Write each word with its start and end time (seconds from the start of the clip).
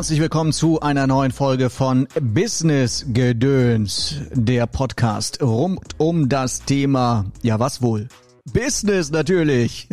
Herzlich 0.00 0.22
willkommen 0.22 0.54
zu 0.54 0.80
einer 0.80 1.06
neuen 1.06 1.30
Folge 1.30 1.68
von 1.68 2.08
Business 2.22 3.04
Gedöns, 3.08 4.16
der 4.32 4.66
Podcast 4.66 5.42
rund 5.42 5.78
um 5.98 6.30
das 6.30 6.64
Thema, 6.64 7.26
ja 7.42 7.58
was 7.58 7.82
wohl? 7.82 8.08
Business 8.50 9.10
natürlich. 9.10 9.88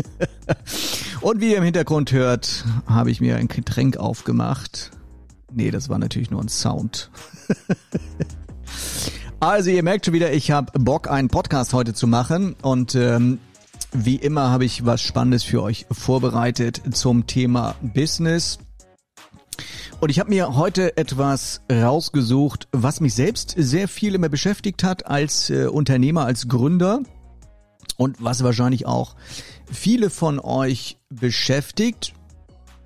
Und 1.19 1.41
wie 1.41 1.51
ihr 1.51 1.57
im 1.57 1.65
Hintergrund 1.65 2.13
hört, 2.13 2.63
habe 2.85 3.11
ich 3.11 3.19
mir 3.19 3.35
ein 3.35 3.49
Getränk 3.49 3.97
aufgemacht. 3.97 4.91
Nee, 5.51 5.71
das 5.71 5.89
war 5.89 5.99
natürlich 5.99 6.31
nur 6.31 6.41
ein 6.41 6.47
Sound. 6.47 7.11
Also 9.41 9.69
ihr 9.71 9.83
merkt 9.83 10.05
schon 10.05 10.13
wieder, 10.13 10.31
ich 10.31 10.51
habe 10.51 10.79
Bock, 10.79 11.11
einen 11.11 11.27
Podcast 11.27 11.73
heute 11.73 11.93
zu 11.93 12.07
machen 12.07 12.55
und 12.61 12.95
ähm, 12.95 13.39
wie 13.91 14.15
immer 14.15 14.49
habe 14.49 14.65
ich 14.65 14.85
was 14.85 15.01
Spannendes 15.01 15.43
für 15.43 15.61
euch 15.61 15.85
vorbereitet 15.91 16.81
zum 16.93 17.27
Thema 17.27 17.75
Business. 17.81 18.57
Und 19.99 20.09
ich 20.09 20.19
habe 20.19 20.29
mir 20.29 20.55
heute 20.55 20.95
etwas 20.95 21.61
rausgesucht, 21.71 22.67
was 22.71 23.01
mich 23.01 23.15
selbst 23.15 23.55
sehr 23.57 23.87
viel 23.87 24.13
immer 24.13 24.29
beschäftigt 24.29 24.83
hat 24.83 25.07
als 25.07 25.49
äh, 25.49 25.65
Unternehmer, 25.65 26.25
als 26.25 26.47
Gründer 26.47 27.01
und 27.97 28.23
was 28.23 28.43
wahrscheinlich 28.43 28.85
auch 28.85 29.15
viele 29.71 30.11
von 30.11 30.39
euch 30.39 30.99
beschäftigt, 31.09 32.13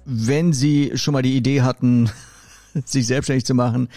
wenn 0.05 0.53
sie 0.53 0.93
schon 0.95 1.11
mal 1.13 1.21
die 1.21 1.35
Idee 1.35 1.63
hatten, 1.63 2.09
sich 2.85 3.07
selbstständig 3.07 3.45
zu 3.45 3.55
machen, 3.55 3.89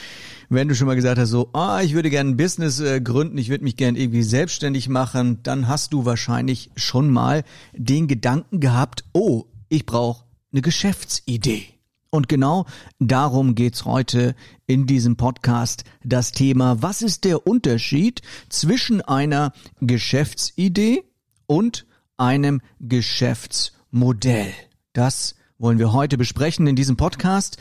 wenn 0.48 0.66
du 0.66 0.74
schon 0.74 0.88
mal 0.88 0.96
gesagt 0.96 1.18
hast, 1.18 1.30
so, 1.30 1.50
ah, 1.52 1.82
ich 1.82 1.94
würde 1.94 2.10
gerne 2.10 2.30
ein 2.30 2.36
Business 2.36 2.80
äh, 2.80 3.00
gründen, 3.00 3.38
ich 3.38 3.48
würde 3.48 3.62
mich 3.62 3.76
gerne 3.76 3.96
irgendwie 3.96 4.24
selbstständig 4.24 4.88
machen, 4.88 5.40
dann 5.44 5.68
hast 5.68 5.92
du 5.92 6.04
wahrscheinlich 6.04 6.72
schon 6.74 7.10
mal 7.10 7.44
den 7.74 8.08
Gedanken 8.08 8.58
gehabt, 8.58 9.04
oh, 9.12 9.44
ich 9.68 9.86
brauche 9.86 10.24
eine 10.52 10.62
Geschäftsidee. 10.62 11.73
Und 12.14 12.28
genau 12.28 12.66
darum 13.00 13.56
geht's 13.56 13.84
heute 13.86 14.36
in 14.68 14.86
diesem 14.86 15.16
Podcast. 15.16 15.82
Das 16.04 16.30
Thema, 16.30 16.80
was 16.80 17.02
ist 17.02 17.24
der 17.24 17.44
Unterschied 17.44 18.22
zwischen 18.48 19.02
einer 19.02 19.52
Geschäftsidee 19.80 21.02
und 21.46 21.86
einem 22.16 22.60
Geschäftsmodell? 22.78 24.52
Das 24.92 25.34
wollen 25.58 25.80
wir 25.80 25.92
heute 25.92 26.16
besprechen 26.16 26.68
in 26.68 26.76
diesem 26.76 26.96
Podcast. 26.96 27.56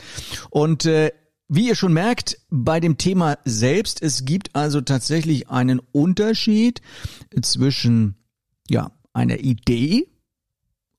Und 0.50 0.86
äh, 0.86 1.10
wie 1.48 1.66
ihr 1.66 1.74
schon 1.74 1.92
merkt, 1.92 2.38
bei 2.48 2.78
dem 2.78 2.96
Thema 2.96 3.38
selbst, 3.44 4.02
es 4.02 4.24
gibt 4.24 4.54
also 4.54 4.80
tatsächlich 4.80 5.50
einen 5.50 5.80
Unterschied 5.90 6.80
zwischen 7.42 8.14
ja, 8.70 8.92
einer 9.12 9.40
Idee 9.40 10.06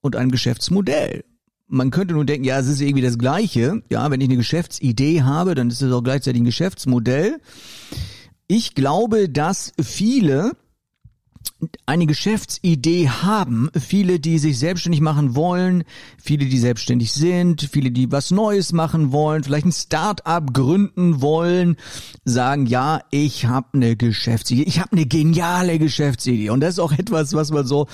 und 0.01 0.17
einem 0.17 0.31
Geschäftsmodell. 0.31 1.23
Man 1.67 1.89
könnte 1.89 2.13
nun 2.13 2.27
denken, 2.27 2.45
ja, 2.45 2.59
es 2.59 2.67
ist 2.67 2.81
irgendwie 2.81 3.01
das 3.01 3.17
Gleiche. 3.17 3.81
Ja, 3.89 4.09
wenn 4.11 4.21
ich 4.21 4.27
eine 4.27 4.37
Geschäftsidee 4.37 5.23
habe, 5.23 5.55
dann 5.55 5.69
ist 5.69 5.81
es 5.81 5.91
auch 5.91 6.03
gleichzeitig 6.03 6.41
ein 6.41 6.45
Geschäftsmodell. 6.45 7.39
Ich 8.47 8.75
glaube, 8.75 9.29
dass 9.29 9.73
viele 9.81 10.51
eine 11.85 12.05
Geschäftsidee 12.05 13.09
haben, 13.09 13.69
viele, 13.79 14.19
die 14.19 14.39
sich 14.39 14.59
selbstständig 14.59 15.01
machen 15.01 15.35
wollen, 15.35 15.83
viele, 16.21 16.45
die 16.45 16.57
selbstständig 16.57 17.11
sind, 17.13 17.69
viele, 17.71 17.91
die 17.91 18.11
was 18.11 18.31
Neues 18.31 18.73
machen 18.73 19.11
wollen, 19.11 19.43
vielleicht 19.43 19.65
ein 19.65 19.71
Start-up 19.71 20.53
gründen 20.53 21.21
wollen, 21.21 21.77
sagen, 22.25 22.65
ja, 22.65 23.01
ich 23.09 23.45
habe 23.45 23.67
eine 23.73 23.95
Geschäftsidee, 23.95 24.63
ich 24.63 24.79
habe 24.79 24.91
eine 24.91 25.05
geniale 25.05 25.79
Geschäftsidee. 25.79 26.49
Und 26.49 26.59
das 26.59 26.71
ist 26.71 26.79
auch 26.79 26.91
etwas, 26.91 27.33
was 27.33 27.51
man 27.51 27.65
so 27.65 27.87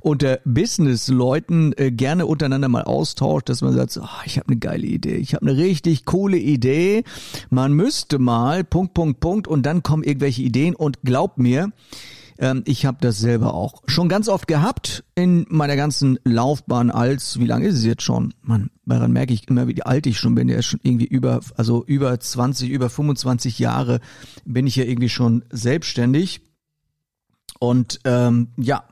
unter 0.00 0.40
Business-Leuten 0.44 1.72
äh, 1.76 1.90
gerne 1.90 2.26
untereinander 2.26 2.68
mal 2.68 2.84
austauscht, 2.84 3.48
dass 3.48 3.62
man 3.62 3.74
sagt, 3.74 3.98
oh, 4.00 4.06
ich 4.24 4.38
habe 4.38 4.48
eine 4.48 4.58
geile 4.58 4.86
Idee, 4.86 5.16
ich 5.16 5.34
habe 5.34 5.46
eine 5.46 5.56
richtig 5.56 6.04
coole 6.04 6.38
Idee, 6.38 7.04
man 7.50 7.72
müsste 7.72 8.18
mal 8.18 8.64
Punkt, 8.64 8.94
Punkt, 8.94 9.20
Punkt 9.20 9.48
und 9.48 9.64
dann 9.64 9.82
kommen 9.82 10.02
irgendwelche 10.02 10.42
Ideen. 10.42 10.74
Und 10.74 10.98
glaubt 11.02 11.38
mir, 11.38 11.72
ähm, 12.38 12.62
ich 12.66 12.86
habe 12.86 12.98
das 13.00 13.18
selber 13.18 13.54
auch 13.54 13.82
schon 13.86 14.08
ganz 14.08 14.28
oft 14.28 14.46
gehabt 14.46 15.04
in 15.14 15.44
meiner 15.48 15.76
ganzen 15.76 16.18
Laufbahn 16.24 16.90
als, 16.90 17.38
wie 17.40 17.46
lange 17.46 17.66
ist 17.66 17.76
es 17.76 17.84
jetzt 17.84 18.02
schon? 18.02 18.32
Man, 18.42 18.70
daran 18.86 19.12
merke 19.12 19.34
ich 19.34 19.48
immer, 19.48 19.66
wie 19.66 19.82
alt 19.82 20.06
ich 20.06 20.18
schon 20.18 20.34
bin. 20.34 20.48
Der 20.48 20.58
ist 20.58 20.66
schon 20.66 20.80
irgendwie 20.82 21.06
über, 21.06 21.40
also 21.56 21.84
über 21.84 22.18
20, 22.18 22.70
über 22.70 22.88
25 22.88 23.58
Jahre 23.58 24.00
bin 24.44 24.66
ich 24.66 24.76
ja 24.76 24.84
irgendwie 24.84 25.08
schon 25.08 25.44
selbstständig. 25.50 26.40
Und 27.58 28.00
ähm, 28.04 28.48
ja, 28.56 28.84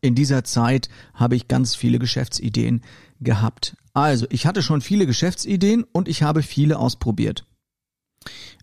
in 0.00 0.14
dieser 0.14 0.44
Zeit 0.44 0.88
habe 1.14 1.36
ich 1.36 1.46
ganz 1.46 1.74
viele 1.74 1.98
Geschäftsideen 1.98 2.82
gehabt. 3.20 3.76
Also, 3.92 4.26
ich 4.30 4.46
hatte 4.46 4.62
schon 4.62 4.80
viele 4.80 5.06
Geschäftsideen 5.06 5.84
und 5.92 6.08
ich 6.08 6.22
habe 6.22 6.42
viele 6.42 6.78
ausprobiert. 6.78 7.44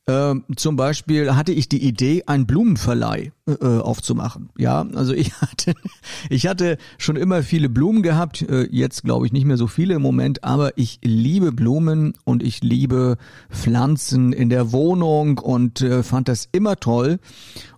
Ähm, 0.09 0.45
zum 0.56 0.78
Beispiel 0.78 1.35
hatte 1.35 1.51
ich 1.51 1.68
die 1.68 1.84
Idee, 1.84 2.23
einen 2.28 2.47
Blumenverleih 2.47 3.34
äh, 3.45 3.66
aufzumachen. 3.66 4.50
Ja, 4.57 4.88
also 4.94 5.13
ich 5.13 5.34
hatte, 5.41 5.73
ich 6.29 6.47
hatte 6.47 6.78
schon 6.97 7.18
immer 7.18 7.44
viele 7.44 7.68
Blumen 7.68 8.03
gehabt. 8.03 8.41
Äh, 8.41 8.69
jetzt 8.72 9.03
glaube 9.03 9.25
ich 9.25 9.34
nicht 9.34 9.44
mehr 9.44 9.57
so 9.57 9.68
viele 9.68 9.95
im 9.95 10.01
Moment, 10.01 10.45
aber 10.45 10.78
ich 10.78 11.00
liebe 11.03 11.51
Blumen 11.51 12.13
und 12.23 12.41
ich 12.41 12.63
liebe 12.63 13.18
Pflanzen 13.50 14.31
in 14.31 14.50
der 14.50 14.72
Wohnung 14.72 15.40
und 15.40 15.81
äh, 15.81 16.03
fand 16.03 16.29
das 16.29 16.47
immer 16.53 16.78
toll. 16.78 17.19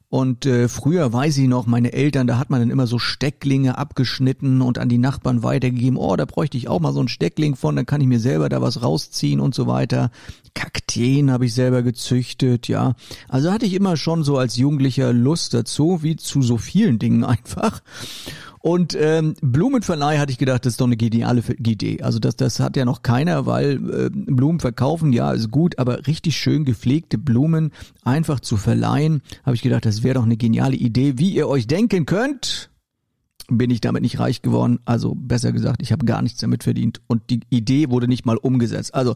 Und 0.10 0.48
äh, 0.48 0.68
früher 0.68 1.14
weiß 1.14 1.38
ich 1.38 1.48
noch, 1.48 1.68
meine 1.68 1.94
Eltern, 1.94 2.26
da 2.26 2.40
hat 2.40 2.50
man 2.50 2.60
dann 2.60 2.72
immer 2.72 2.88
so 2.88 2.98
Stecklinge 2.98 3.78
abgeschnitten 3.78 4.64
und 4.64 4.80
an 4.80 4.90
die 4.90 4.98
Nachbarn 4.98 5.44
weitergegeben. 5.44 5.98
Oh, 5.98 6.16
da 6.16 6.26
bräuchte 6.26 6.58
ich 6.58 6.68
auch 6.68 6.80
mal 6.80 6.94
so 6.94 7.00
einen 7.00 7.10
Steckling 7.10 7.56
von, 7.56 7.76
dann 7.76 7.86
kann 7.86 8.02
ich 8.02 8.08
mir 8.08 8.20
selber 8.20 8.50
da 8.50 8.60
was 8.60 8.82
rausziehen 8.82 9.40
und 9.40 9.54
so 9.54 9.68
weiter. 9.68 10.10
Kakteen 10.56 11.30
habe 11.30 11.46
ich 11.46 11.54
selber 11.54 11.84
gezüchtet, 11.84 12.68
ja. 12.68 12.96
Also 13.28 13.52
hatte 13.52 13.68
ich 13.68 13.76
immer 13.76 13.98
schon 13.98 14.24
so 14.24 14.40
als 14.40 14.58
Jugendlicher 14.58 15.14
Lust 15.14 15.54
dazu, 15.54 16.02
wie 16.02 16.16
zu 16.16 16.42
so 16.42 16.58
vielen 16.58 16.98
Dingen 16.98 17.24
einfach. 17.24 17.82
Und 18.62 18.98
ähm, 19.00 19.36
Blumenverleih 19.42 20.18
hatte 20.20 20.32
ich 20.32 20.38
gedacht, 20.38 20.66
das 20.66 20.74
ist 20.74 20.82
doch 20.82 20.86
eine 20.86 20.98
geniale 20.98 21.42
Idee. 21.58 22.02
Also 22.02 22.20
das, 22.20 22.36
das 22.36 22.60
hat 22.60 22.76
ja 22.76 22.86
noch 22.86 23.04
keiner, 23.04 23.46
weil 23.46 23.72
äh, 23.90 24.10
Blumen 24.12 24.60
verkaufen, 24.60 25.14
ja, 25.14 25.32
ist 25.32 25.50
gut, 25.50 25.80
aber 25.80 26.08
richtig 26.08 26.38
schön 26.38 26.66
gepflegte 26.66 27.18
Blumen 27.18 27.72
einfach 28.04 28.40
zu 28.40 28.58
verleihen, 28.58 29.22
habe 29.46 29.56
ich 29.56 29.62
gedacht, 29.62 29.86
das 29.86 30.04
wäre 30.04 30.16
doch 30.16 30.24
eine 30.24 30.38
geniale 30.38 30.76
Idee. 30.76 31.14
Wie 31.18 31.32
ihr 31.32 31.48
euch 31.48 31.68
denken 31.68 32.06
könnt, 32.06 32.70
bin 33.58 33.70
ich 33.70 33.82
damit 33.82 34.02
nicht 34.02 34.20
reich 34.20 34.42
geworden. 34.42 34.80
Also 34.86 35.16
besser 35.16 35.52
gesagt, 35.52 35.82
ich 35.82 35.92
habe 35.92 36.06
gar 36.06 36.22
nichts 36.22 36.40
damit 36.40 36.64
verdient 36.64 37.02
und 37.08 37.30
die 37.30 37.42
Idee 37.50 37.90
wurde 37.90 38.08
nicht 38.08 38.26
mal 38.26 38.38
umgesetzt. 38.38 38.94
Also 38.94 39.16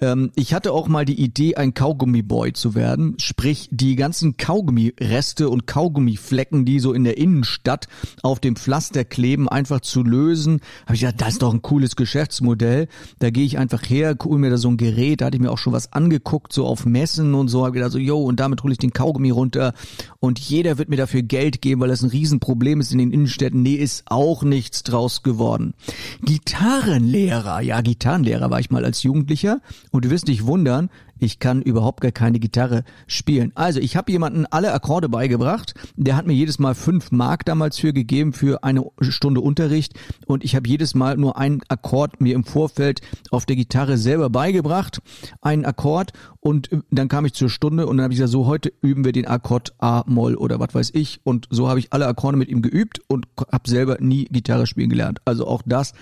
ähm, 0.00 0.30
ich 0.36 0.54
hatte 0.54 0.72
auch 0.72 0.88
mal 0.88 1.04
die 1.04 1.20
Idee, 1.20 1.56
ein 1.56 1.74
Kaugummiboy 1.74 2.52
zu 2.52 2.74
werden, 2.74 3.14
sprich 3.18 3.68
die 3.70 3.96
ganzen 3.96 4.36
Kaugummireste 4.36 5.48
und 5.48 5.66
Kaugummiflecken, 5.66 6.64
die 6.64 6.80
so 6.80 6.92
in 6.92 7.04
der 7.04 7.18
Innenstadt 7.18 7.88
auf 8.22 8.40
dem 8.40 8.56
Pflaster 8.56 9.04
kleben, 9.04 9.48
einfach 9.48 9.80
zu 9.80 10.02
lösen. 10.02 10.60
Habe 10.86 10.94
ich 10.94 11.00
gedacht, 11.00 11.20
das 11.20 11.28
ist 11.34 11.42
doch 11.42 11.52
ein 11.52 11.62
cooles 11.62 11.96
Geschäftsmodell. 11.96 12.88
Da 13.18 13.30
gehe 13.30 13.44
ich 13.44 13.58
einfach 13.58 13.82
her, 13.88 14.16
hole 14.22 14.38
mir 14.38 14.50
da 14.50 14.56
so 14.56 14.68
ein 14.68 14.76
Gerät, 14.76 15.20
da 15.20 15.26
hatte 15.26 15.36
ich 15.36 15.42
mir 15.42 15.50
auch 15.50 15.58
schon 15.58 15.72
was 15.72 15.92
angeguckt, 15.92 16.52
so 16.52 16.66
auf 16.66 16.86
Messen 16.86 17.34
und 17.34 17.48
so. 17.48 17.64
Habe 17.64 17.72
gedacht 17.72 17.92
so, 17.92 17.98
yo, 17.98 18.22
und 18.22 18.40
damit 18.40 18.62
hole 18.62 18.72
ich 18.72 18.78
den 18.78 18.92
Kaugummi 18.92 19.30
runter 19.30 19.74
und 20.20 20.38
jeder 20.38 20.78
wird 20.78 20.88
mir 20.88 20.96
dafür 20.96 21.22
Geld 21.22 21.60
geben, 21.62 21.80
weil 21.80 21.88
das 21.88 22.02
ein 22.02 22.10
Riesenproblem 22.10 22.80
ist 22.80 22.92
in 22.92 22.98
den 22.98 23.10
Innenstädten 23.10 23.62
nee, 23.64 23.74
ist 23.74 24.04
auch 24.06 24.44
nichts 24.44 24.84
draus 24.84 25.22
geworden. 25.22 25.74
Gitarrenlehrer, 26.22 27.60
ja, 27.60 27.80
Gitarrenlehrer 27.80 28.50
war 28.50 28.60
ich 28.60 28.70
mal 28.70 28.84
als 28.84 29.02
Jugendlicher 29.02 29.60
und 29.90 30.04
du 30.04 30.10
wirst 30.10 30.28
dich 30.28 30.46
wundern, 30.46 30.90
ich 31.24 31.38
kann 31.38 31.62
überhaupt 31.62 32.00
gar 32.00 32.12
keine 32.12 32.38
Gitarre 32.38 32.84
spielen. 33.06 33.52
Also 33.54 33.80
ich 33.80 33.96
habe 33.96 34.12
jemanden 34.12 34.46
alle 34.46 34.72
Akkorde 34.72 35.08
beigebracht. 35.08 35.74
Der 35.96 36.16
hat 36.16 36.26
mir 36.26 36.34
jedes 36.34 36.58
Mal 36.58 36.74
fünf 36.74 37.10
Mark 37.10 37.44
damals 37.44 37.78
für 37.78 37.92
gegeben 37.92 38.32
für 38.32 38.62
eine 38.62 38.84
Stunde 39.00 39.40
Unterricht 39.40 39.94
und 40.26 40.44
ich 40.44 40.54
habe 40.54 40.68
jedes 40.68 40.94
Mal 40.94 41.16
nur 41.16 41.36
einen 41.38 41.62
Akkord 41.68 42.20
mir 42.20 42.34
im 42.34 42.44
Vorfeld 42.44 43.00
auf 43.30 43.46
der 43.46 43.56
Gitarre 43.56 43.96
selber 43.96 44.30
beigebracht, 44.30 45.00
einen 45.40 45.64
Akkord 45.64 46.12
und 46.40 46.70
äh, 46.72 46.80
dann 46.90 47.08
kam 47.08 47.24
ich 47.24 47.34
zur 47.34 47.48
Stunde 47.48 47.86
und 47.86 47.96
dann 47.96 48.04
habe 48.04 48.14
ich 48.14 48.18
gesagt, 48.18 48.32
so 48.32 48.46
heute 48.46 48.72
üben 48.82 49.04
wir 49.04 49.12
den 49.12 49.26
Akkord 49.26 49.74
A 49.78 50.04
Moll 50.06 50.34
oder 50.34 50.60
was 50.60 50.74
weiß 50.74 50.90
ich 50.94 51.20
und 51.24 51.48
so 51.50 51.68
habe 51.68 51.78
ich 51.78 51.92
alle 51.92 52.06
Akkorde 52.06 52.36
mit 52.36 52.48
ihm 52.48 52.62
geübt 52.62 53.00
und 53.08 53.26
habe 53.50 53.68
selber 53.68 53.96
nie 54.00 54.24
Gitarre 54.26 54.66
spielen 54.66 54.90
gelernt. 54.90 55.20
Also 55.24 55.46
auch 55.46 55.62
das 55.64 55.92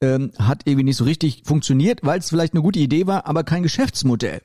ähm, 0.00 0.32
hat 0.38 0.62
irgendwie 0.64 0.84
nicht 0.84 0.96
so 0.96 1.04
richtig 1.04 1.42
funktioniert, 1.44 2.00
weil 2.02 2.18
es 2.18 2.28
vielleicht 2.28 2.54
eine 2.54 2.62
gute 2.62 2.78
Idee 2.78 3.06
war, 3.06 3.26
aber 3.26 3.44
kein 3.44 3.62
Geschäftsmodell. 3.62 4.42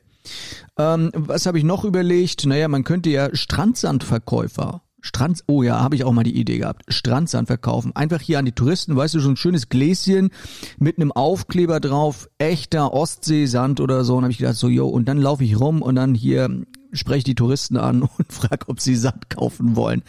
Ähm, 0.77 1.12
was 1.13 1.45
habe 1.45 1.57
ich 1.57 1.63
noch 1.63 1.83
überlegt? 1.83 2.45
Naja, 2.45 2.68
man 2.68 2.83
könnte 2.83 3.09
ja 3.09 3.33
Strandsandverkäufer 3.33 4.81
Strand, 5.01 5.44
oh 5.48 5.63
ja, 5.63 5.81
habe 5.81 5.95
ich 5.95 6.03
auch 6.03 6.13
mal 6.13 6.24
die 6.24 6.39
Idee 6.39 6.59
gehabt. 6.59 6.83
Strandsand 6.88 7.48
verkaufen. 7.48 7.95
Einfach 7.95 8.21
hier 8.21 8.38
an 8.38 8.45
die 8.45 8.51
Touristen, 8.51 8.95
weißt 8.95 9.15
du, 9.15 9.19
so 9.19 9.30
ein 9.30 9.36
schönes 9.36 9.69
Gläschen 9.69 10.30
mit 10.77 10.98
einem 10.98 11.12
Aufkleber 11.12 11.80
drauf, 11.80 12.30
echter 12.38 12.94
Ostseesand 12.94 13.80
oder 13.80 14.03
so. 14.03 14.15
Und 14.15 14.24
habe 14.24 14.31
ich 14.31 14.38
gedacht, 14.38 14.56
so, 14.56 14.69
yo, 14.69 14.88
und 14.88 15.07
dann 15.07 15.18
laufe 15.18 15.44
ich 15.44 15.59
rum 15.59 15.81
und 15.81 15.95
dann 15.95 16.13
hier 16.13 16.65
spreche 16.94 17.24
die 17.24 17.36
Touristen 17.36 17.77
an 17.77 18.03
und 18.18 18.31
frage, 18.31 18.68
ob 18.68 18.80
sie 18.80 18.95
Sand 18.95 19.30
kaufen 19.30 19.75
wollen. 19.75 20.03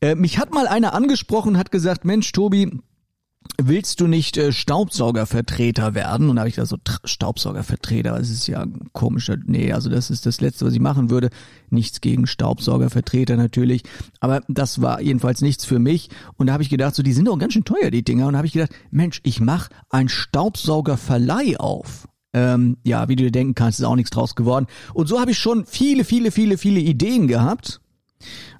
Äh, 0.00 0.14
mich 0.14 0.38
hat 0.38 0.52
mal 0.52 0.66
einer 0.66 0.94
angesprochen, 0.94 1.58
hat 1.58 1.70
gesagt, 1.70 2.06
Mensch, 2.06 2.32
Tobi, 2.32 2.80
willst 3.58 4.00
du 4.00 4.06
nicht 4.06 4.36
äh, 4.36 4.52
Staubsaugervertreter 4.52 5.94
werden? 5.94 6.28
Und 6.28 6.36
da 6.36 6.40
habe 6.40 6.48
ich 6.48 6.56
da 6.56 6.66
so, 6.66 6.76
Staubsaugervertreter, 7.04 8.18
das 8.18 8.30
ist 8.30 8.46
ja 8.46 8.64
komischer, 8.92 9.36
nee, 9.44 9.72
also 9.72 9.90
das 9.90 10.10
ist 10.10 10.26
das 10.26 10.40
Letzte, 10.40 10.66
was 10.66 10.74
ich 10.74 10.80
machen 10.80 11.10
würde. 11.10 11.30
Nichts 11.70 12.00
gegen 12.00 12.26
Staubsaugervertreter 12.26 13.36
natürlich, 13.36 13.82
aber 14.20 14.42
das 14.48 14.80
war 14.82 15.00
jedenfalls 15.00 15.40
nichts 15.40 15.64
für 15.64 15.78
mich. 15.78 16.10
Und 16.36 16.46
da 16.46 16.52
habe 16.52 16.62
ich 16.62 16.70
gedacht, 16.70 16.94
so, 16.94 17.02
die 17.02 17.12
sind 17.12 17.26
doch 17.26 17.38
ganz 17.38 17.52
schön 17.52 17.64
teuer, 17.64 17.90
die 17.90 18.04
Dinger. 18.04 18.26
Und 18.26 18.34
da 18.34 18.38
habe 18.38 18.46
ich 18.46 18.52
gedacht, 18.52 18.72
Mensch, 18.90 19.20
ich 19.24 19.40
mache 19.40 19.70
ein 19.90 20.08
Staubsaugerverleih 20.08 21.58
auf. 21.58 22.08
Ähm, 22.32 22.76
ja, 22.84 23.08
wie 23.08 23.16
du 23.16 23.24
dir 23.24 23.32
denken 23.32 23.54
kannst, 23.54 23.80
ist 23.80 23.86
auch 23.86 23.96
nichts 23.96 24.10
draus 24.10 24.34
geworden. 24.34 24.66
Und 24.92 25.08
so 25.08 25.20
habe 25.20 25.30
ich 25.30 25.38
schon 25.38 25.64
viele, 25.64 26.04
viele, 26.04 26.30
viele, 26.30 26.58
viele 26.58 26.80
Ideen 26.80 27.28
gehabt 27.28 27.80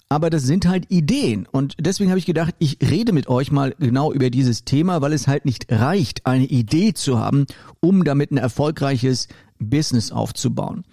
aber 0.09 0.31
das 0.31 0.45
sind 0.45 0.67
halt 0.67 0.91
Ideen. 0.91 1.47
Und 1.51 1.75
deswegen 1.81 2.11
habe 2.11 2.19
ich 2.19 2.27
gedacht, 2.27 2.55
ich 2.59 2.79
rede 2.81 3.13
mit 3.13 3.29
euch 3.29 3.51
mal 3.51 3.75
genau 3.79 4.13
über 4.13 4.31
dieses 4.31 4.65
Thema, 4.65 5.01
weil 5.01 5.13
es 5.13 5.27
halt 5.27 5.45
nicht 5.45 5.67
reicht, 5.71 6.27
eine 6.27 6.47
Idee 6.47 6.95
zu 6.95 7.19
haben, 7.19 7.47
um 7.81 8.05
damit 8.05 8.31
ein 8.31 8.37
erfolgreiches 8.37 9.29
Business 9.59 10.13
aufzubauen. 10.13 10.85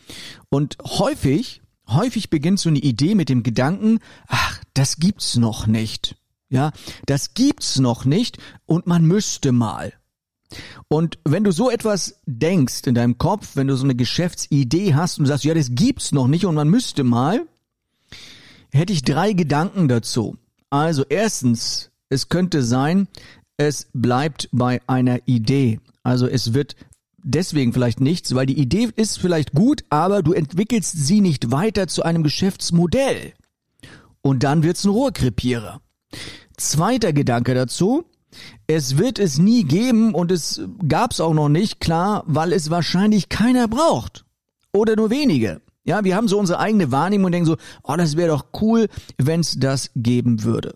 Und 0.50 0.78
häufig, 0.84 1.62
häufig 1.88 2.30
beginnt 2.30 2.60
so 2.60 2.70
eine 2.70 2.80
Idee 2.80 3.16
mit 3.16 3.30
dem 3.30 3.44
Gedanken, 3.44 4.00
ach, 4.28 4.60
das 4.74 4.98
gibt's 4.98 5.38
noch 5.38 5.68
nicht. 5.68 6.16
Ja, 6.50 6.72
das 7.08 7.34
gibt's 7.34 7.80
noch 7.80 8.06
nicht 8.06 8.38
und 8.66 8.86
man 8.86 9.06
müsste 9.06 9.52
mal. 9.52 9.94
Und 10.88 11.18
wenn 11.24 11.44
du 11.44 11.52
so 11.52 11.72
etwas 11.72 12.22
denkst 12.28 12.82
in 12.86 12.94
deinem 12.94 13.18
Kopf, 13.18 13.56
wenn 13.56 13.68
du 13.68 13.76
so 13.76 13.86
eine 13.86 13.96
Geschäftsidee 13.96 14.94
hast 14.94 15.18
und 15.18 15.26
sagst, 15.26 15.46
ja, 15.46 15.56
das 15.56 15.70
gibt's 15.72 16.12
noch 16.12 16.28
nicht 16.28 16.46
und 16.46 16.54
man 16.54 16.70
müsste 16.70 17.04
mal, 17.04 17.48
hätte 18.74 18.94
ich 18.94 19.04
drei 19.04 19.34
Gedanken 19.34 19.88
dazu. 19.88 20.36
Also 20.70 21.06
erstens, 21.08 21.92
es 22.10 22.30
könnte 22.30 22.64
sein, 22.64 23.08
es 23.58 23.88
bleibt 23.94 24.50
bei 24.52 24.82
einer 24.88 25.20
Idee. 25.26 25.80
Also 26.02 26.28
es 26.28 26.54
wird 26.54 26.76
deswegen 27.18 27.72
vielleicht 27.72 28.02
nichts, 28.02 28.36
weil 28.36 28.48
die 28.48 28.60
Idee 28.60 28.90
ist 28.96 29.20
vielleicht 29.20 29.54
gut, 29.54 29.84
aber 29.90 30.24
du 30.24 30.34
entwickelst 30.34 30.98
sie 30.98 31.22
nicht 31.22 31.52
weiter 31.52 31.88
zu 31.88 32.04
einem 32.04 32.24
Geschäftsmodell. 32.24 33.34
Und 34.22 34.44
dann 34.44 34.64
wird's 34.64 34.84
ein 34.84 34.90
Rohrkrepierer. 34.90 35.82
Zweiter 36.58 37.14
Gedanke 37.14 37.54
dazu. 37.54 38.06
Es 38.66 38.98
wird 38.98 39.20
es 39.20 39.38
nie 39.38 39.64
geben 39.64 40.16
und 40.16 40.32
es 40.32 40.62
gab's 40.88 41.20
auch 41.20 41.36
noch 41.36 41.50
nicht, 41.50 41.80
klar, 41.80 42.24
weil 42.26 42.52
es 42.52 42.72
wahrscheinlich 42.72 43.30
keiner 43.30 43.68
braucht. 43.68 44.26
Oder 44.72 44.96
nur 44.96 45.12
wenige. 45.12 45.62
Ja, 45.86 46.04
wir 46.04 46.16
haben 46.16 46.28
so 46.28 46.40
unsere 46.40 46.60
eigene 46.60 46.92
Wahrnehmung 46.92 47.26
und 47.26 47.32
denken 47.34 47.48
so, 47.48 47.58
oh, 47.84 47.96
das 47.98 48.16
wäre 48.16 48.30
doch 48.30 48.46
cool, 48.62 48.88
wenn 49.18 49.42
es 49.42 49.60
das 49.60 49.92
geben 49.96 50.44
würde. 50.44 50.76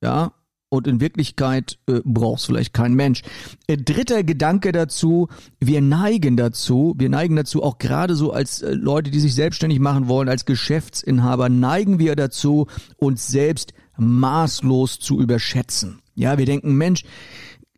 Ja, 0.00 0.32
und 0.68 0.86
in 0.86 1.00
Wirklichkeit 1.00 1.78
äh, 1.86 2.00
braucht 2.04 2.40
es 2.40 2.46
vielleicht 2.46 2.74
kein 2.74 2.94
Mensch. 2.94 3.22
Äh, 3.66 3.76
dritter 3.76 4.24
Gedanke 4.24 4.72
dazu, 4.72 5.28
wir 5.60 5.80
neigen 5.80 6.36
dazu, 6.36 6.94
wir 6.98 7.08
neigen 7.08 7.36
dazu, 7.36 7.62
auch 7.62 7.78
gerade 7.78 8.14
so 8.14 8.32
als 8.32 8.62
äh, 8.62 8.72
Leute, 8.72 9.10
die 9.10 9.20
sich 9.20 9.34
selbstständig 9.34 9.78
machen 9.78 10.08
wollen, 10.08 10.28
als 10.28 10.44
Geschäftsinhaber, 10.44 11.48
neigen 11.48 11.98
wir 11.98 12.16
dazu, 12.16 12.66
uns 12.96 13.28
selbst 13.28 13.74
maßlos 13.96 14.98
zu 14.98 15.20
überschätzen. 15.20 16.00
Ja, 16.14 16.38
wir 16.38 16.46
denken, 16.46 16.74
Mensch, 16.74 17.04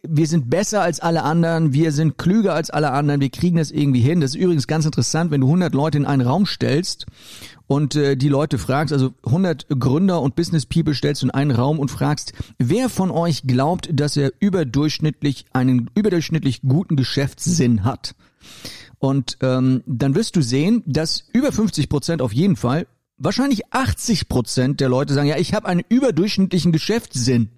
wir 0.03 0.27
sind 0.27 0.51
besser 0.51 0.83
als 0.83 1.01
alle 1.01 1.23
anderen, 1.23 1.73
wir 1.73 1.93
sind 1.93 2.19
klüger 2.19 2.55
als 2.55 2.71
alle 2.71 2.93
anderen, 2.93 3.21
wir 3.21 3.31
kriegen 3.31 3.57
das 3.57 3.71
irgendwie 3.71 4.01
hin. 4.01 4.21
Das 4.21 4.31
ist 4.31 4.41
übrigens 4.41 4.67
ganz 4.67 4.85
interessant, 4.85 5.31
wenn 5.31 5.41
du 5.41 5.47
100 5.47 5.75
Leute 5.75 5.99
in 5.99 6.07
einen 6.07 6.23
Raum 6.23 6.47
stellst 6.47 7.07
und 7.67 7.95
äh, 7.97 8.17
die 8.17 8.29
Leute 8.29 8.59
fragst, 8.59 8.93
also 8.93 9.13
100 9.25 9.67
Gründer 9.79 10.23
und 10.23 10.37
Business 10.37 10.67
People 10.67 10.95
stellst 10.95 11.23
du 11.23 11.27
in 11.27 11.31
einen 11.31 11.51
Raum 11.51 11.79
und 11.79 11.91
fragst, 11.91 12.33
wer 12.59 12.89
von 12.89 13.11
euch 13.11 13.43
glaubt, 13.47 13.89
dass 13.93 14.17
er 14.17 14.33
überdurchschnittlich 14.41 15.45
einen 15.53 15.91
überdurchschnittlich 15.95 16.63
guten 16.63 16.97
Geschäftssinn 16.97 17.85
hat? 17.85 18.15
Und 18.99 19.39
ähm, 19.43 19.83
dann 19.87 20.15
wirst 20.15 20.35
du 20.37 20.43
sehen, 20.43 20.83
dass 20.87 21.25
über 21.33 21.53
50 21.53 21.89
Prozent 21.89 22.23
auf 22.23 22.33
jeden 22.33 22.57
Fall, 22.57 22.87
wahrscheinlich 23.19 23.73
80 23.73 24.29
Prozent 24.29 24.81
der 24.81 24.89
Leute 24.89 25.15
sagen, 25.15 25.29
ja, 25.29 25.37
ich 25.37 25.55
habe 25.55 25.69
einen 25.69 25.83
überdurchschnittlichen 25.89 26.73
Geschäftssinn. 26.73 27.51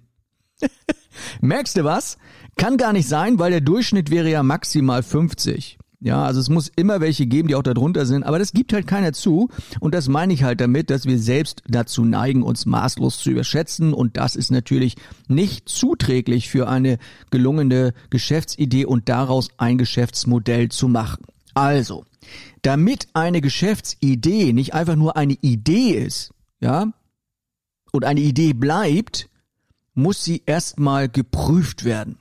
Merkst 1.39 1.77
du 1.77 1.83
was? 1.83 2.17
Kann 2.57 2.77
gar 2.77 2.93
nicht 2.93 3.07
sein, 3.07 3.39
weil 3.39 3.51
der 3.51 3.61
Durchschnitt 3.61 4.11
wäre 4.11 4.29
ja 4.29 4.43
maximal 4.43 5.03
50. 5.03 5.77
Ja, 6.03 6.23
also 6.23 6.39
es 6.39 6.49
muss 6.49 6.71
immer 6.75 6.99
welche 6.99 7.27
geben, 7.27 7.47
die 7.47 7.53
auch 7.53 7.61
darunter 7.61 8.07
sind, 8.07 8.23
aber 8.23 8.39
das 8.39 8.53
gibt 8.53 8.73
halt 8.73 8.87
keiner 8.87 9.13
zu. 9.13 9.49
Und 9.79 9.93
das 9.93 10.07
meine 10.07 10.33
ich 10.33 10.41
halt 10.41 10.59
damit, 10.59 10.89
dass 10.89 11.05
wir 11.05 11.19
selbst 11.19 11.61
dazu 11.67 12.03
neigen, 12.05 12.41
uns 12.41 12.65
maßlos 12.65 13.19
zu 13.19 13.29
überschätzen. 13.29 13.93
Und 13.93 14.17
das 14.17 14.35
ist 14.35 14.49
natürlich 14.49 14.95
nicht 15.27 15.69
zuträglich 15.69 16.49
für 16.49 16.67
eine 16.67 16.97
gelungene 17.29 17.93
Geschäftsidee 18.09 18.85
und 18.85 19.09
daraus 19.09 19.49
ein 19.57 19.77
Geschäftsmodell 19.77 20.69
zu 20.69 20.87
machen. 20.87 21.23
Also, 21.53 22.05
damit 22.63 23.07
eine 23.13 23.41
Geschäftsidee 23.41 24.53
nicht 24.53 24.73
einfach 24.73 24.95
nur 24.95 25.17
eine 25.17 25.37
Idee 25.41 25.91
ist, 25.91 26.31
ja, 26.59 26.91
und 27.91 28.05
eine 28.05 28.21
Idee 28.21 28.53
bleibt, 28.53 29.29
muss 29.93 30.23
sie 30.23 30.43
erstmal 30.45 31.09
geprüft 31.09 31.83
werden. 31.83 32.17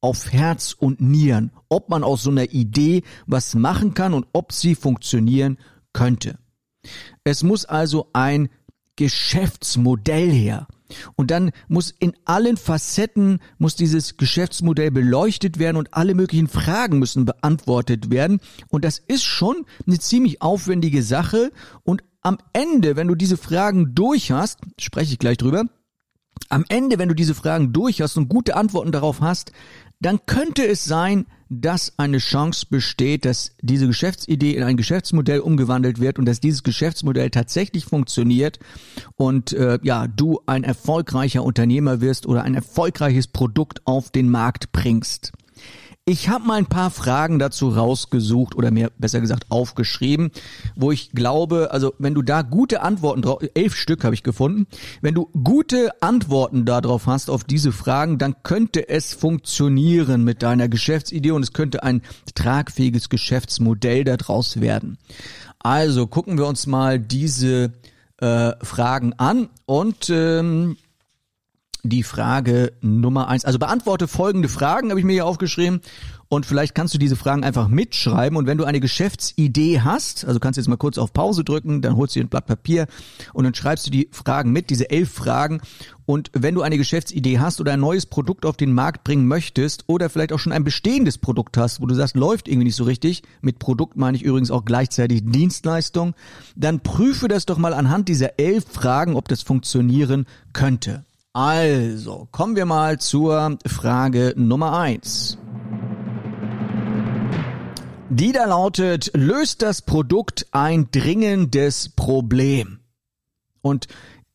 Auf 0.00 0.32
Herz 0.32 0.72
und 0.72 1.00
Nieren, 1.00 1.52
ob 1.68 1.90
man 1.90 2.04
aus 2.04 2.22
so 2.22 2.30
einer 2.30 2.50
Idee 2.52 3.02
was 3.26 3.54
machen 3.54 3.92
kann 3.92 4.14
und 4.14 4.26
ob 4.32 4.52
sie 4.52 4.74
funktionieren 4.74 5.58
könnte. 5.92 6.38
Es 7.22 7.42
muss 7.42 7.66
also 7.66 8.08
ein 8.14 8.48
Geschäftsmodell 8.96 10.30
her. 10.30 10.66
Und 11.14 11.30
dann 11.30 11.52
muss 11.68 11.94
in 11.98 12.14
allen 12.24 12.56
Facetten 12.56 13.40
muss 13.58 13.76
dieses 13.76 14.16
Geschäftsmodell 14.16 14.90
beleuchtet 14.90 15.58
werden 15.58 15.76
und 15.76 15.94
alle 15.94 16.14
möglichen 16.14 16.48
Fragen 16.48 16.98
müssen 16.98 17.24
beantwortet 17.24 18.10
werden. 18.10 18.40
Und 18.68 18.84
das 18.84 18.98
ist 18.98 19.22
schon 19.22 19.64
eine 19.86 19.98
ziemlich 19.98 20.42
aufwendige 20.42 21.02
Sache. 21.02 21.52
Und 21.82 22.02
am 22.22 22.38
Ende, 22.52 22.96
wenn 22.96 23.08
du 23.08 23.14
diese 23.14 23.36
Fragen 23.36 23.94
durch 23.94 24.32
hast, 24.32 24.58
spreche 24.78 25.12
ich 25.12 25.18
gleich 25.18 25.38
drüber, 25.38 25.64
am 26.48 26.64
Ende, 26.68 26.98
wenn 26.98 27.08
du 27.08 27.14
diese 27.14 27.34
Fragen 27.34 27.72
durch 27.72 28.00
hast 28.00 28.16
und 28.16 28.28
gute 28.28 28.56
Antworten 28.56 28.92
darauf 28.92 29.20
hast, 29.20 29.52
dann 30.00 30.20
könnte 30.26 30.66
es 30.66 30.84
sein, 30.84 31.26
dass 31.50 31.98
eine 31.98 32.18
Chance 32.18 32.66
besteht, 32.70 33.24
dass 33.24 33.52
diese 33.60 33.86
Geschäftsidee 33.86 34.54
in 34.54 34.62
ein 34.62 34.76
Geschäftsmodell 34.76 35.40
umgewandelt 35.40 36.00
wird 36.00 36.18
und 36.18 36.24
dass 36.24 36.40
dieses 36.40 36.62
Geschäftsmodell 36.62 37.30
tatsächlich 37.30 37.84
funktioniert 37.84 38.60
und 39.16 39.52
äh, 39.52 39.78
ja, 39.82 40.06
du 40.06 40.40
ein 40.46 40.64
erfolgreicher 40.64 41.42
Unternehmer 41.42 42.00
wirst 42.00 42.26
oder 42.26 42.44
ein 42.44 42.54
erfolgreiches 42.54 43.26
Produkt 43.26 43.86
auf 43.86 44.10
den 44.10 44.30
Markt 44.30 44.72
bringst. 44.72 45.32
Ich 46.06 46.28
habe 46.28 46.46
mal 46.46 46.54
ein 46.54 46.66
paar 46.66 46.90
Fragen 46.90 47.38
dazu 47.38 47.68
rausgesucht 47.68 48.56
oder 48.56 48.70
mehr 48.70 48.90
besser 48.98 49.20
gesagt 49.20 49.46
aufgeschrieben, 49.50 50.30
wo 50.74 50.90
ich 50.90 51.12
glaube, 51.12 51.68
also 51.70 51.94
wenn 51.98 52.14
du 52.14 52.22
da 52.22 52.42
gute 52.42 52.82
Antworten 52.82 53.22
drauf, 53.22 53.40
elf 53.54 53.76
Stück 53.76 54.02
habe 54.02 54.14
ich 54.14 54.22
gefunden, 54.22 54.66
wenn 55.02 55.14
du 55.14 55.26
gute 55.44 55.90
Antworten 56.02 56.64
darauf 56.64 57.06
hast 57.06 57.30
auf 57.30 57.44
diese 57.44 57.70
Fragen, 57.70 58.18
dann 58.18 58.34
könnte 58.42 58.88
es 58.88 59.12
funktionieren 59.12 60.24
mit 60.24 60.42
deiner 60.42 60.68
Geschäftsidee 60.68 61.30
und 61.32 61.42
es 61.42 61.52
könnte 61.52 61.82
ein 61.82 62.02
tragfähiges 62.34 63.08
Geschäftsmodell 63.08 64.02
daraus 64.02 64.60
werden. 64.60 64.98
Also 65.58 66.06
gucken 66.06 66.38
wir 66.38 66.46
uns 66.46 66.66
mal 66.66 66.98
diese 66.98 67.72
äh, 68.16 68.52
Fragen 68.62 69.12
an 69.18 69.50
und 69.66 70.08
ähm, 70.10 70.76
die 71.82 72.02
Frage 72.02 72.72
Nummer 72.80 73.28
eins. 73.28 73.44
Also 73.44 73.58
beantworte 73.58 74.08
folgende 74.08 74.48
Fragen, 74.48 74.90
habe 74.90 75.00
ich 75.00 75.06
mir 75.06 75.12
hier 75.12 75.26
aufgeschrieben. 75.26 75.80
Und 76.32 76.46
vielleicht 76.46 76.76
kannst 76.76 76.94
du 76.94 76.98
diese 76.98 77.16
Fragen 77.16 77.42
einfach 77.42 77.66
mitschreiben. 77.66 78.38
Und 78.38 78.46
wenn 78.46 78.56
du 78.56 78.62
eine 78.62 78.78
Geschäftsidee 78.78 79.80
hast, 79.80 80.24
also 80.24 80.38
kannst 80.38 80.56
du 80.56 80.60
jetzt 80.60 80.68
mal 80.68 80.76
kurz 80.76 80.96
auf 80.96 81.12
Pause 81.12 81.42
drücken, 81.42 81.82
dann 81.82 81.96
holst 81.96 82.14
du 82.14 82.20
dir 82.20 82.24
ein 82.26 82.28
Blatt 82.28 82.46
Papier 82.46 82.86
und 83.32 83.42
dann 83.42 83.54
schreibst 83.54 83.84
du 83.88 83.90
die 83.90 84.08
Fragen 84.12 84.52
mit, 84.52 84.70
diese 84.70 84.90
elf 84.90 85.10
Fragen. 85.10 85.60
Und 86.06 86.30
wenn 86.32 86.54
du 86.54 86.62
eine 86.62 86.78
Geschäftsidee 86.78 87.40
hast 87.40 87.60
oder 87.60 87.72
ein 87.72 87.80
neues 87.80 88.06
Produkt 88.06 88.46
auf 88.46 88.56
den 88.56 88.72
Markt 88.72 89.02
bringen 89.02 89.26
möchtest 89.26 89.82
oder 89.88 90.08
vielleicht 90.08 90.32
auch 90.32 90.38
schon 90.38 90.52
ein 90.52 90.62
bestehendes 90.62 91.18
Produkt 91.18 91.56
hast, 91.56 91.80
wo 91.80 91.86
du 91.86 91.96
sagst, 91.96 92.14
läuft 92.14 92.46
irgendwie 92.46 92.66
nicht 92.66 92.76
so 92.76 92.84
richtig, 92.84 93.22
mit 93.40 93.58
Produkt 93.58 93.96
meine 93.96 94.16
ich 94.16 94.22
übrigens 94.22 94.52
auch 94.52 94.64
gleichzeitig 94.64 95.22
Dienstleistung, 95.24 96.14
dann 96.54 96.78
prüfe 96.78 97.26
das 97.26 97.44
doch 97.44 97.58
mal 97.58 97.74
anhand 97.74 98.08
dieser 98.08 98.38
elf 98.38 98.66
Fragen, 98.70 99.16
ob 99.16 99.26
das 99.26 99.42
funktionieren 99.42 100.26
könnte. 100.52 101.04
Also, 101.32 102.26
kommen 102.32 102.56
wir 102.56 102.66
mal 102.66 102.98
zur 102.98 103.56
Frage 103.64 104.34
Nummer 104.36 104.76
eins. 104.76 105.38
Die 108.08 108.32
da 108.32 108.46
lautet, 108.46 109.12
löst 109.14 109.62
das 109.62 109.82
Produkt 109.82 110.48
ein 110.50 110.88
dringendes 110.90 111.90
Problem? 111.90 112.80
Und 113.62 113.86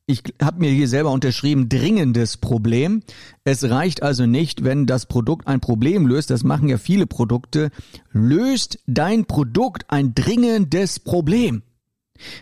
ich 0.05 0.23
habe 0.41 0.61
mir 0.61 0.71
hier 0.71 0.87
selber 0.87 1.11
unterschrieben, 1.11 1.67
dringendes 1.67 2.37
Problem. 2.37 3.03
Es 3.43 3.69
reicht 3.69 4.01
also 4.01 4.25
nicht, 4.25 4.63
wenn 4.63 4.85
das 4.85 5.05
Produkt 5.05 5.47
ein 5.47 5.59
Problem 5.59 6.07
löst, 6.07 6.29
das 6.29 6.45
machen 6.45 6.69
ja 6.69 6.77
viele 6.77 7.07
Produkte. 7.07 7.71
Löst 8.13 8.79
dein 8.87 9.25
Produkt 9.25 9.83
ein 9.89 10.15
dringendes 10.15 11.01
Problem? 11.01 11.61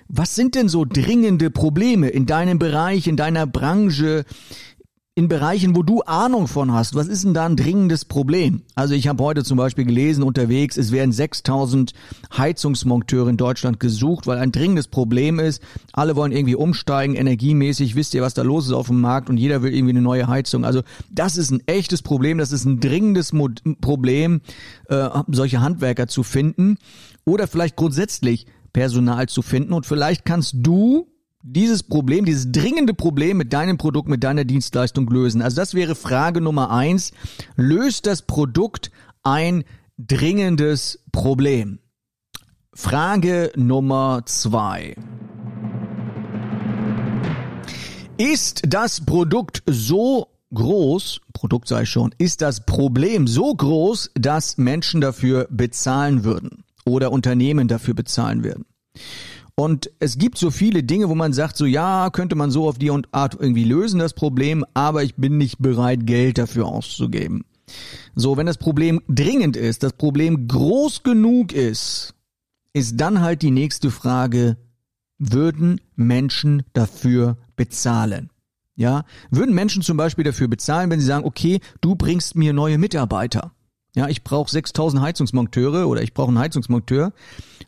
Was 0.08 0.36
sind 0.36 0.56
denn 0.56 0.70
so 0.70 0.86
dringende 0.86 1.50
Probleme 1.50 2.10
in 2.10 2.26
deinem 2.26 2.60
Bereich, 2.60 3.08
in 3.08 3.18
deiner 3.18 3.48
Branche, 3.48 4.26
in 5.16 5.28
Bereichen, 5.28 5.76
wo 5.76 5.84
du 5.84 6.02
Ahnung 6.02 6.48
von 6.48 6.72
hast, 6.72 6.96
was 6.96 7.08
ist 7.08 7.24
denn 7.24 7.36
da 7.36 7.46
ein 7.46 7.56
dringendes 7.56 8.04
Problem? 8.04 8.64
Also 8.74 8.96
ich 8.96 9.08
habe 9.08 9.24
heute 9.24 9.44
zum 9.44 9.58
Beispiel 9.58 9.86
gelesen 9.86 10.24
unterwegs, 10.24 10.76
es 10.76 10.92
werden 10.92 11.12
6000 11.12 11.94
Heizungsmonteure 12.36 13.30
in 13.30 13.38
Deutschland 13.38 13.80
gesucht, 13.80 14.26
weil 14.26 14.40
ein 14.40 14.52
dringendes 14.52 14.88
Problem 14.88 15.38
ist. 15.38 15.62
Alle 15.92 16.16
wollen 16.16 16.32
irgendwie 16.32 16.56
umsteigen, 16.56 17.14
energiemäßig. 17.14 17.96
Wisst 17.96 18.16
ihr, 18.16 18.24
was 18.24 18.34
da 18.34 18.42
los 18.42 18.66
ist 18.66 18.74
auf 18.74 18.88
dem 18.88 19.02
Markt 19.02 19.30
und 19.30 19.38
jeder 19.38 19.62
will 19.62 19.76
irgendwie 19.76 19.92
eine 19.92 20.02
neue 20.02 20.28
Heizung. 20.28 20.66
Also 20.66 20.82
das 21.12 21.38
ist 21.38 21.52
ein 21.52 21.62
echtes 21.68 22.02
Problem, 22.02 22.40
das 22.40 22.52
ist 22.52 22.66
ein 22.66 22.80
dringendes 22.80 23.34
Mo 23.34 23.50
Problem, 23.82 24.42
äh, 24.90 25.10
solche 25.28 25.62
Handwerker 25.62 26.08
zu 26.08 26.24
finden 26.24 26.78
oder 27.24 27.48
vielleicht 27.48 27.76
grundsätzlich 27.76 28.48
Personal 28.74 29.30
zu 29.30 29.42
finden 29.42 29.74
und 29.74 29.86
vielleicht 29.86 30.26
kannst 30.26 30.56
du 30.58 31.08
dieses 31.44 31.84
Problem, 31.84 32.26
dieses 32.26 32.52
dringende 32.52 32.94
Problem 32.94 33.38
mit 33.38 33.54
deinem 33.54 33.78
Produkt, 33.78 34.08
mit 34.08 34.24
deiner 34.24 34.46
Dienstleistung 34.46 35.08
lösen? 35.10 35.42
Also 35.42 35.58
das 35.58 35.74
wäre 35.74 35.94
Frage 35.94 36.42
Nummer 36.42 36.72
eins. 36.72 37.12
Löst 37.56 38.08
das 38.08 38.24
Produkt 38.24 38.92
ein 39.22 39.64
dringendes 39.98 41.04
Problem? 41.12 41.80
Frage 42.74 43.52
Nummer 43.56 44.24
zwei. 44.26 44.96
Ist 48.18 48.64
das 48.68 49.06
Produkt 49.06 49.64
so 49.66 50.28
groß, 50.54 51.20
Produkt 51.34 51.68
sei 51.68 51.86
schon, 51.86 52.16
ist 52.18 52.42
das 52.42 52.66
Problem 52.66 53.28
so 53.28 53.54
groß, 53.54 54.12
dass 54.16 54.58
Menschen 54.58 55.02
dafür 55.02 55.48
bezahlen 55.50 56.24
würden 56.24 56.64
oder 56.86 57.12
Unternehmen 57.12 57.68
dafür 57.68 57.94
bezahlen 57.94 58.44
werden? 58.44 58.66
Und 59.56 59.92
es 60.00 60.18
gibt 60.18 60.38
so 60.38 60.50
viele 60.50 60.84
Dinge, 60.84 61.10
wo 61.10 61.16
man 61.16 61.32
sagt, 61.32 61.58
so 61.58 61.66
ja, 61.66 62.10
könnte 62.10 62.36
man 62.36 62.50
so 62.50 62.68
auf 62.68 62.80
die 62.80 62.92
Art 63.12 63.38
irgendwie 63.40 63.66
lösen, 63.66 64.00
das 64.00 64.14
Problem, 64.14 64.66
aber 64.74 65.04
ich 65.04 65.16
bin 65.16 65.38
nicht 65.38 65.60
bereit, 65.60 66.08
Geld 66.08 66.40
dafür 66.40 66.66
auszugeben. 66.66 67.46
So, 68.16 68.36
wenn 68.36 68.48
das 68.48 68.58
Problem 68.58 69.02
dringend 69.08 69.56
ist, 69.56 69.84
das 69.84 69.94
Problem 69.94 70.48
groß 70.48 71.04
genug 71.04 71.54
ist, 71.54 72.16
ist 72.74 73.00
dann 73.00 73.22
halt 73.22 73.44
die 73.44 73.52
nächste 73.52 73.92
Frage, 73.92 74.58
würden 75.20 75.80
Menschen 75.96 76.64
dafür 76.74 77.38
bezahlen? 77.56 78.32
Ja, 78.76 79.06
würden 79.30 79.54
Menschen 79.54 79.84
zum 79.84 79.98
Beispiel 79.98 80.24
dafür 80.24 80.48
bezahlen, 80.48 80.90
wenn 80.90 81.00
sie 81.00 81.06
sagen, 81.06 81.26
okay, 81.26 81.60
du 81.82 81.96
bringst 81.96 82.36
mir 82.36 82.54
neue 82.54 82.80
Mitarbeiter. 82.80 83.52
Ja, 83.96 84.08
ich 84.08 84.24
brauche 84.24 84.50
6000 84.50 85.02
Heizungsmonteure 85.02 85.88
oder 85.88 86.02
ich 86.02 86.14
brauche 86.14 86.30
einen 86.30 86.40
Heizungsmonteur 86.40 87.14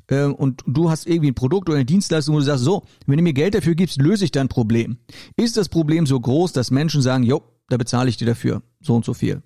äh, 0.07 0.23
und 0.23 0.63
du 0.65 0.89
hast 0.89 1.05
irgendwie 1.05 1.31
ein 1.31 1.35
Produkt 1.35 1.69
oder 1.69 1.77
eine 1.77 1.85
Dienstleistung, 1.85 2.33
wo 2.35 2.39
du 2.39 2.45
sagst, 2.45 2.63
so, 2.63 2.83
wenn 3.05 3.17
du 3.17 3.23
mir 3.23 3.33
Geld 3.33 3.53
dafür 3.53 3.75
gibst, 3.75 4.01
löse 4.01 4.25
ich 4.25 4.31
dein 4.31 4.47
Problem. 4.47 4.97
Ist 5.37 5.55
das 5.55 5.69
Problem 5.69 6.07
so 6.07 6.19
groß, 6.19 6.51
dass 6.51 6.71
Menschen 6.71 7.01
sagen, 7.01 7.23
jo, 7.23 7.43
da 7.69 7.77
bezahle 7.77 8.09
ich 8.09 8.17
dir 8.17 8.25
dafür 8.25 8.63
so 8.81 8.95
und 8.95 9.05
so 9.05 9.13
viel? 9.13 9.43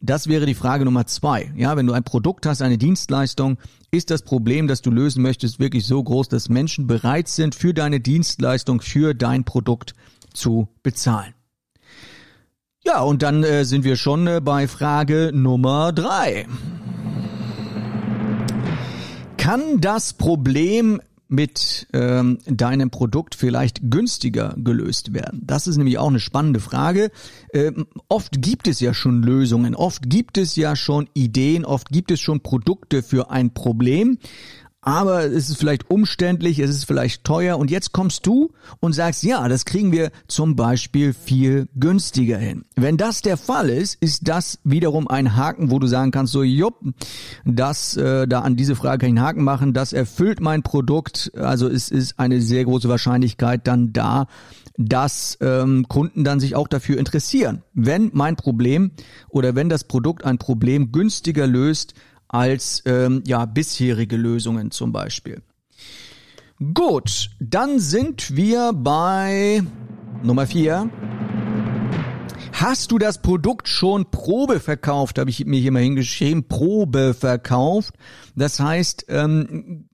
Das 0.00 0.26
wäre 0.26 0.46
die 0.46 0.54
Frage 0.54 0.84
Nummer 0.84 1.06
zwei. 1.06 1.52
Ja, 1.56 1.76
wenn 1.76 1.86
du 1.86 1.92
ein 1.92 2.04
Produkt 2.04 2.46
hast, 2.46 2.62
eine 2.62 2.78
Dienstleistung, 2.78 3.58
ist 3.90 4.10
das 4.10 4.22
Problem, 4.22 4.68
das 4.68 4.82
du 4.82 4.90
lösen 4.90 5.22
möchtest, 5.22 5.58
wirklich 5.58 5.86
so 5.86 6.02
groß, 6.02 6.28
dass 6.28 6.48
Menschen 6.48 6.86
bereit 6.86 7.28
sind, 7.28 7.54
für 7.54 7.72
deine 7.72 8.00
Dienstleistung, 8.00 8.80
für 8.80 9.14
dein 9.14 9.44
Produkt 9.44 9.94
zu 10.34 10.68
bezahlen? 10.82 11.35
Ja, 12.86 13.00
und 13.00 13.22
dann 13.22 13.42
äh, 13.42 13.64
sind 13.64 13.82
wir 13.82 13.96
schon 13.96 14.28
äh, 14.28 14.40
bei 14.40 14.68
Frage 14.68 15.32
Nummer 15.34 15.92
drei. 15.92 16.46
Kann 19.36 19.80
das 19.80 20.12
Problem 20.12 21.00
mit 21.26 21.88
ähm, 21.92 22.38
deinem 22.46 22.90
Produkt 22.90 23.34
vielleicht 23.34 23.80
günstiger 23.90 24.54
gelöst 24.56 25.12
werden? 25.12 25.40
Das 25.42 25.66
ist 25.66 25.78
nämlich 25.78 25.98
auch 25.98 26.06
eine 26.06 26.20
spannende 26.20 26.60
Frage. 26.60 27.10
Ähm, 27.52 27.88
oft 28.08 28.40
gibt 28.40 28.68
es 28.68 28.78
ja 28.78 28.94
schon 28.94 29.20
Lösungen, 29.20 29.74
oft 29.74 30.08
gibt 30.08 30.38
es 30.38 30.54
ja 30.54 30.76
schon 30.76 31.08
Ideen, 31.12 31.64
oft 31.64 31.88
gibt 31.88 32.12
es 32.12 32.20
schon 32.20 32.40
Produkte 32.40 33.02
für 33.02 33.32
ein 33.32 33.52
Problem 33.52 34.18
aber 34.86 35.24
es 35.24 35.50
ist 35.50 35.58
vielleicht 35.58 35.90
umständlich, 35.90 36.60
es 36.60 36.70
ist 36.70 36.84
vielleicht 36.84 37.24
teuer 37.24 37.58
und 37.58 37.72
jetzt 37.72 37.90
kommst 37.90 38.24
du 38.24 38.52
und 38.78 38.92
sagst, 38.92 39.24
ja, 39.24 39.48
das 39.48 39.64
kriegen 39.64 39.90
wir 39.90 40.12
zum 40.28 40.54
Beispiel 40.54 41.12
viel 41.12 41.68
günstiger 41.74 42.38
hin. 42.38 42.64
Wenn 42.76 42.96
das 42.96 43.20
der 43.20 43.36
Fall 43.36 43.68
ist, 43.68 44.00
ist 44.00 44.28
das 44.28 44.60
wiederum 44.62 45.08
ein 45.08 45.34
Haken, 45.34 45.72
wo 45.72 45.80
du 45.80 45.88
sagen 45.88 46.12
kannst, 46.12 46.32
so, 46.32 46.44
jupp, 46.44 46.76
das, 47.44 47.96
äh, 47.96 48.28
da 48.28 48.42
an 48.42 48.54
diese 48.54 48.76
Frage 48.76 48.98
kann 48.98 49.08
ich 49.08 49.18
einen 49.18 49.26
Haken 49.26 49.42
machen, 49.42 49.72
das 49.72 49.92
erfüllt 49.92 50.40
mein 50.40 50.62
Produkt, 50.62 51.32
also 51.34 51.66
es 51.66 51.90
ist 51.90 52.20
eine 52.20 52.40
sehr 52.40 52.64
große 52.64 52.88
Wahrscheinlichkeit 52.88 53.66
dann 53.66 53.92
da, 53.92 54.28
dass 54.78 55.36
ähm, 55.40 55.86
Kunden 55.88 56.22
dann 56.22 56.38
sich 56.38 56.54
auch 56.54 56.68
dafür 56.68 56.98
interessieren. 56.98 57.62
Wenn 57.74 58.10
mein 58.12 58.36
Problem 58.36 58.92
oder 59.28 59.56
wenn 59.56 59.68
das 59.68 59.82
Produkt 59.82 60.24
ein 60.24 60.38
Problem 60.38 60.92
günstiger 60.92 61.48
löst, 61.48 61.94
als 62.28 62.82
ähm, 62.86 63.22
ja 63.26 63.44
bisherige 63.44 64.16
Lösungen 64.16 64.70
zum 64.70 64.92
Beispiel. 64.92 65.42
Gut, 66.74 67.30
dann 67.38 67.78
sind 67.78 68.34
wir 68.34 68.72
bei 68.72 69.62
Nummer 70.22 70.46
vier. 70.46 70.90
Hast 72.52 72.90
du 72.90 72.98
das 72.98 73.20
Produkt 73.20 73.68
schon 73.68 74.10
Probe 74.10 74.60
verkauft? 74.60 75.18
Habe 75.18 75.28
ich 75.28 75.44
mir 75.44 75.60
hier 75.60 75.72
mal 75.72 75.82
hingeschrieben. 75.82 76.48
Probe 76.48 77.12
verkauft. 77.12 77.94
Das 78.34 78.58
heißt, 78.58 79.04
ähm, 79.10 79.90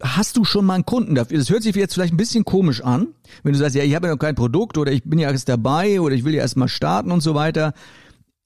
hast 0.00 0.36
du 0.36 0.44
schon 0.44 0.64
mal 0.64 0.74
einen 0.74 0.86
Kunden 0.86 1.16
dafür? 1.16 1.38
Das 1.38 1.50
hört 1.50 1.64
sich 1.64 1.74
jetzt 1.74 1.94
vielleicht 1.94 2.14
ein 2.14 2.18
bisschen 2.18 2.44
komisch 2.44 2.82
an, 2.82 3.08
wenn 3.42 3.52
du 3.52 3.58
sagst, 3.58 3.74
ja, 3.74 3.82
ich 3.82 3.96
habe 3.96 4.06
ja 4.06 4.12
noch 4.12 4.20
kein 4.20 4.36
Produkt 4.36 4.78
oder 4.78 4.92
ich 4.92 5.02
bin 5.02 5.18
ja 5.18 5.30
erst 5.30 5.48
dabei 5.48 6.00
oder 6.00 6.14
ich 6.14 6.24
will 6.24 6.34
ja 6.34 6.42
erst 6.42 6.56
mal 6.56 6.68
starten 6.68 7.10
und 7.10 7.22
so 7.22 7.34
weiter. 7.34 7.72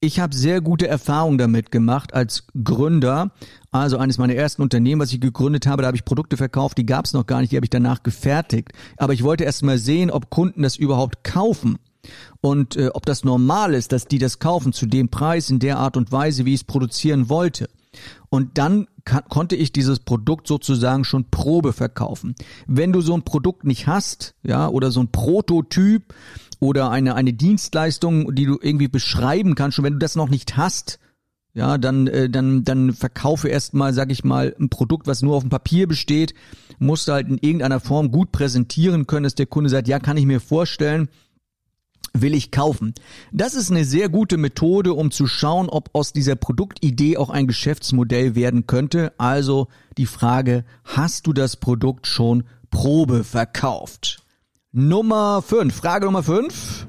Ich 0.03 0.19
habe 0.19 0.35
sehr 0.35 0.63
gute 0.63 0.89
Erfahrungen 0.89 1.37
damit 1.37 1.71
gemacht 1.71 2.15
als 2.15 2.45
Gründer. 2.65 3.33
Also 3.71 3.99
eines 3.99 4.17
meiner 4.17 4.35
ersten 4.35 4.63
Unternehmen, 4.63 5.03
was 5.03 5.13
ich 5.13 5.21
gegründet 5.21 5.67
habe, 5.67 5.83
da 5.83 5.89
habe 5.89 5.97
ich 5.97 6.07
Produkte 6.07 6.39
verkauft, 6.39 6.79
die 6.79 6.87
gab 6.87 7.05
es 7.05 7.13
noch 7.13 7.27
gar 7.27 7.43
nicht, 7.43 7.53
die 7.53 7.57
habe 7.57 7.67
ich 7.67 7.71
danach 7.71 8.03
gefertigt. 8.03 8.73
Aber 8.97 9.13
ich 9.13 9.23
wollte 9.23 9.45
erst 9.45 9.63
mal 9.63 9.77
sehen, 9.77 10.11
ob 10.11 10.31
Kunden 10.31 10.63
das 10.63 10.77
überhaupt 10.77 11.23
kaufen 11.23 11.79
und 12.41 12.77
äh, 12.77 12.89
ob 12.95 13.05
das 13.05 13.25
normal 13.25 13.75
ist, 13.75 13.93
dass 13.93 14.07
die 14.07 14.19
das 14.19 14.39
kaufen 14.39 14.73
zu 14.73 14.87
dem 14.87 15.11
Preis 15.11 15.51
in 15.51 15.59
der 15.59 15.77
Art 15.77 15.99
und 15.99 16.11
Weise, 16.11 16.47
wie 16.47 16.55
ich 16.55 16.61
es 16.61 16.65
produzieren 16.65 17.29
wollte. 17.29 17.69
Und 18.31 18.57
dann 18.57 18.87
konnte 19.29 19.57
ich 19.57 19.71
dieses 19.71 19.99
Produkt 19.99 20.47
sozusagen 20.47 21.05
schon 21.05 21.31
Probe 21.31 21.75
verkaufen. 21.75 22.35
Wenn 22.67 22.93
du 22.93 23.03
so 23.03 23.13
ein 23.13 23.25
Produkt 23.25 23.65
nicht 23.65 23.87
hast, 23.87 24.35
ja, 24.43 24.69
oder 24.69 24.91
so 24.93 25.01
ein 25.01 25.13
Prototyp, 25.13 26.15
oder 26.61 26.91
eine, 26.91 27.15
eine 27.15 27.33
Dienstleistung, 27.33 28.35
die 28.35 28.45
du 28.45 28.59
irgendwie 28.61 28.89
beschreiben 28.89 29.55
kannst. 29.55 29.79
Und 29.79 29.85
wenn 29.85 29.95
du 29.95 29.99
das 29.99 30.15
noch 30.15 30.29
nicht 30.29 30.57
hast, 30.57 31.01
ja, 31.53 31.79
dann, 31.79 32.07
äh, 32.07 32.31
dann, 32.31 32.63
dann 32.65 32.93
verkaufe 32.93 33.49
erstmal, 33.49 33.93
sag 33.93 34.13
ich 34.13 34.23
mal, 34.23 34.55
ein 34.61 34.69
Produkt, 34.69 35.07
was 35.09 35.23
nur 35.23 35.35
auf 35.35 35.43
dem 35.43 35.51
Papier 35.51 35.89
besteht, 35.89 36.35
musst 36.79 37.09
du 37.09 37.13
halt 37.13 37.29
in 37.29 37.39
irgendeiner 37.39 37.81
Form 37.81 38.13
gut 38.13 38.31
präsentieren 38.31 39.07
können, 39.07 39.25
dass 39.25 39.35
der 39.35 39.47
Kunde 39.47 39.69
sagt, 39.69 39.89
ja, 39.89 39.99
kann 39.99 40.17
ich 40.17 40.27
mir 40.27 40.41
vorstellen, 40.41 41.09
will 42.13 42.35
ich 42.35 42.51
kaufen. 42.51 42.95
Das 43.33 43.55
ist 43.55 43.71
eine 43.71 43.85
sehr 43.85 44.09
gute 44.09 44.37
Methode, 44.37 44.95
um 44.95 45.11
zu 45.11 45.27
schauen, 45.27 45.69
ob 45.69 45.91
aus 45.93 46.13
dieser 46.13 46.37
Produktidee 46.37 47.17
auch 47.17 47.31
ein 47.31 47.47
Geschäftsmodell 47.47 48.35
werden 48.35 48.67
könnte. 48.67 49.13
Also 49.19 49.69
die 49.97 50.07
Frage, 50.07 50.65
hast 50.85 51.27
du 51.27 51.33
das 51.33 51.57
Produkt 51.57 52.07
schon 52.07 52.45
Probe 52.71 53.25
verkauft? 53.25 54.20
Nummer 54.73 55.41
5. 55.43 55.73
Frage 55.73 56.05
Nummer 56.05 56.23
5. 56.23 56.87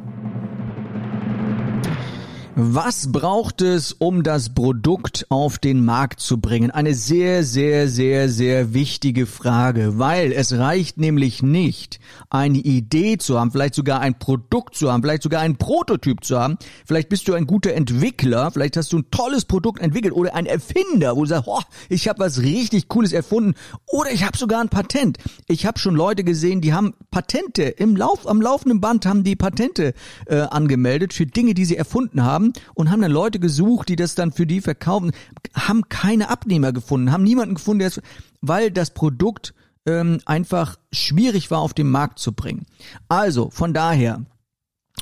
Was 2.53 3.13
braucht 3.13 3.61
es, 3.61 3.93
um 3.93 4.23
das 4.23 4.53
Produkt 4.53 5.25
auf 5.29 5.57
den 5.57 5.85
Markt 5.85 6.19
zu 6.19 6.41
bringen? 6.41 6.69
Eine 6.69 6.93
sehr, 6.95 7.45
sehr, 7.45 7.87
sehr, 7.87 8.27
sehr 8.27 8.73
wichtige 8.73 9.25
Frage, 9.25 9.99
weil 9.99 10.33
es 10.33 10.57
reicht 10.57 10.97
nämlich 10.97 11.41
nicht, 11.41 12.01
eine 12.29 12.57
Idee 12.57 13.17
zu 13.17 13.39
haben, 13.39 13.51
vielleicht 13.51 13.73
sogar 13.73 14.01
ein 14.01 14.19
Produkt 14.19 14.75
zu 14.75 14.91
haben, 14.91 15.01
vielleicht 15.01 15.23
sogar 15.23 15.39
einen 15.39 15.55
Prototyp 15.55 16.25
zu 16.25 16.37
haben. 16.37 16.57
Vielleicht 16.85 17.07
bist 17.07 17.25
du 17.29 17.35
ein 17.35 17.47
guter 17.47 17.71
Entwickler, 17.71 18.51
vielleicht 18.51 18.75
hast 18.75 18.91
du 18.91 18.97
ein 18.97 19.09
tolles 19.11 19.45
Produkt 19.45 19.79
entwickelt 19.81 20.13
oder 20.13 20.35
ein 20.35 20.45
Erfinder, 20.45 21.15
wo 21.15 21.21
du 21.21 21.27
sagst, 21.27 21.47
oh, 21.47 21.61
ich 21.87 22.09
habe 22.09 22.19
was 22.19 22.41
richtig 22.41 22.89
Cooles 22.89 23.13
erfunden 23.13 23.53
oder 23.87 24.11
ich 24.11 24.25
habe 24.25 24.37
sogar 24.37 24.59
ein 24.59 24.69
Patent. 24.69 25.19
Ich 25.47 25.65
habe 25.65 25.79
schon 25.79 25.95
Leute 25.95 26.25
gesehen, 26.25 26.59
die 26.59 26.73
haben 26.73 26.95
Patente 27.11 27.63
im 27.63 27.95
Lauf, 27.95 28.27
am 28.27 28.41
laufenden 28.41 28.81
Band 28.81 29.05
haben 29.05 29.23
die 29.23 29.37
Patente 29.37 29.93
äh, 30.25 30.41
angemeldet 30.41 31.13
für 31.13 31.25
Dinge, 31.25 31.53
die 31.53 31.63
sie 31.63 31.77
erfunden 31.77 32.23
haben 32.25 32.40
haben 32.41 32.53
und 32.73 32.91
haben 32.91 33.01
dann 33.01 33.11
Leute 33.11 33.39
gesucht, 33.39 33.89
die 33.89 33.95
das 33.95 34.15
dann 34.15 34.31
für 34.31 34.45
die 34.45 34.61
verkaufen, 34.61 35.11
haben 35.53 35.87
keine 35.89 36.29
Abnehmer 36.29 36.71
gefunden, 36.71 37.11
haben 37.11 37.23
niemanden 37.23 37.55
gefunden, 37.55 37.79
der 37.79 37.89
es, 37.89 38.01
weil 38.41 38.71
das 38.71 38.91
Produkt 38.91 39.53
ähm, 39.85 40.19
einfach 40.25 40.77
schwierig 40.91 41.51
war 41.51 41.59
auf 41.59 41.73
den 41.73 41.89
Markt 41.89 42.19
zu 42.19 42.33
bringen. 42.33 42.65
Also 43.07 43.49
von 43.49 43.73
daher 43.73 44.25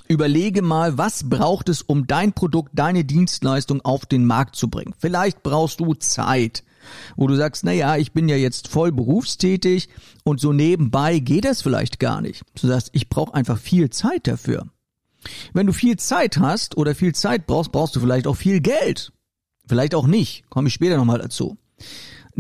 Überlege 0.08 0.64
mal, 0.64 0.98
was 0.98 1.30
braucht 1.30 1.70
es, 1.70 1.84
um 1.84 2.08
dein 2.08 2.34
Produkt, 2.34 2.72
deine 2.74 3.06
Dienstleistung 3.06 3.82
auf 3.82 4.08
den 4.08 4.26
Markt 4.26 4.56
zu 4.56 4.68
bringen. 4.68 4.96
Vielleicht 4.98 5.44
brauchst 5.44 5.80
du 5.80 5.94
Zeit, 5.94 6.64
wo 7.16 7.28
du 7.28 7.36
sagst, 7.36 7.64
na 7.64 7.74
ja, 7.74 7.96
ich 7.96 8.12
bin 8.12 8.28
ja 8.28 8.36
jetzt 8.36 8.70
voll 8.70 8.92
berufstätig 8.92 9.88
und 10.24 10.40
so 10.40 10.52
nebenbei 10.52 11.20
geht 11.20 11.46
das 11.46 11.62
vielleicht 11.62 12.00
gar 12.00 12.22
nicht. 12.22 12.44
Du 12.60 12.68
sagst, 12.68 12.90
ich 12.94 13.10
brauche 13.10 13.36
einfach 13.36 13.60
viel 13.60 13.92
Zeit 13.92 14.26
dafür. 14.26 14.68
Wenn 15.54 15.68
du 15.68 15.74
viel 15.74 15.98
Zeit 15.98 16.38
hast 16.38 16.78
oder 16.78 16.96
viel 16.96 17.14
Zeit 17.14 17.48
brauchst, 17.48 17.72
brauchst 17.72 17.96
du 17.96 18.00
vielleicht 18.00 18.28
auch 18.28 18.36
viel 18.36 18.62
Geld. 18.62 19.12
Vielleicht 19.68 19.94
auch 19.94 20.08
nicht, 20.08 20.50
komme 20.50 20.68
ich 20.68 20.74
später 20.74 20.98
nochmal 20.98 21.20
dazu 21.20 21.58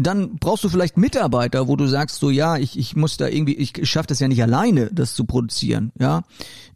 dann 0.03 0.37
brauchst 0.37 0.63
du 0.63 0.69
vielleicht 0.69 0.97
Mitarbeiter, 0.97 1.67
wo 1.67 1.75
du 1.75 1.87
sagst 1.87 2.19
so, 2.19 2.29
ja, 2.29 2.57
ich, 2.57 2.77
ich 2.77 2.95
muss 2.95 3.17
da 3.17 3.27
irgendwie, 3.27 3.55
ich 3.55 3.73
schaffe 3.89 4.07
das 4.07 4.19
ja 4.19 4.27
nicht 4.27 4.41
alleine, 4.41 4.89
das 4.91 5.13
zu 5.13 5.25
produzieren, 5.25 5.91
ja. 5.99 6.23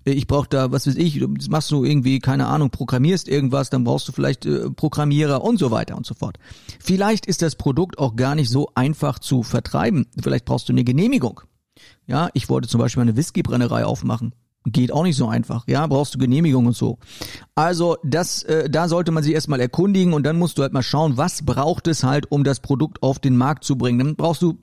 Ich 0.05 0.27
brauche 0.27 0.49
da, 0.49 0.71
was 0.71 0.85
weiß 0.85 0.95
ich, 0.95 1.23
das 1.37 1.47
machst 1.47 1.71
du 1.71 1.85
irgendwie, 1.85 2.19
keine 2.19 2.47
Ahnung, 2.47 2.71
programmierst 2.71 3.29
irgendwas, 3.29 3.69
dann 3.69 3.85
brauchst 3.85 4.07
du 4.07 4.11
vielleicht 4.11 4.45
äh, 4.45 4.69
Programmierer 4.69 5.41
und 5.41 5.57
so 5.57 5.71
weiter 5.71 5.95
und 5.95 6.05
so 6.05 6.13
fort. 6.13 6.37
Vielleicht 6.79 7.25
ist 7.25 7.41
das 7.41 7.55
Produkt 7.55 7.97
auch 7.97 8.17
gar 8.17 8.35
nicht 8.35 8.49
so 8.49 8.69
einfach 8.75 9.19
zu 9.19 9.43
vertreiben. 9.43 10.07
Vielleicht 10.21 10.43
brauchst 10.43 10.67
du 10.67 10.73
eine 10.73 10.83
Genehmigung. 10.83 11.41
Ja, 12.05 12.29
ich 12.33 12.49
wollte 12.49 12.67
zum 12.67 12.81
Beispiel 12.81 13.01
eine 13.01 13.15
Whiskybrennerei 13.15 13.85
aufmachen. 13.85 14.35
Geht 14.65 14.93
auch 14.93 15.03
nicht 15.03 15.17
so 15.17 15.27
einfach. 15.27 15.65
Ja, 15.67 15.85
brauchst 15.87 16.15
du 16.15 16.19
Genehmigung 16.19 16.65
und 16.67 16.75
so. 16.75 16.97
Also 17.53 17.97
das, 18.03 18.43
äh, 18.43 18.69
da 18.69 18.87
sollte 18.87 19.11
man 19.11 19.21
sich 19.21 19.33
erstmal 19.33 19.59
erkundigen 19.59 20.13
und 20.13 20.23
dann 20.23 20.39
musst 20.39 20.57
du 20.57 20.61
halt 20.61 20.71
mal 20.71 20.81
schauen, 20.81 21.17
was 21.17 21.43
braucht 21.45 21.87
es 21.87 22.03
halt, 22.03 22.31
um 22.31 22.45
das 22.45 22.61
Produkt 22.61 23.03
auf 23.03 23.19
den 23.19 23.35
Markt 23.35 23.65
zu 23.65 23.77
bringen. 23.77 23.99
Dann 23.99 24.15
brauchst 24.15 24.41
du 24.41 24.57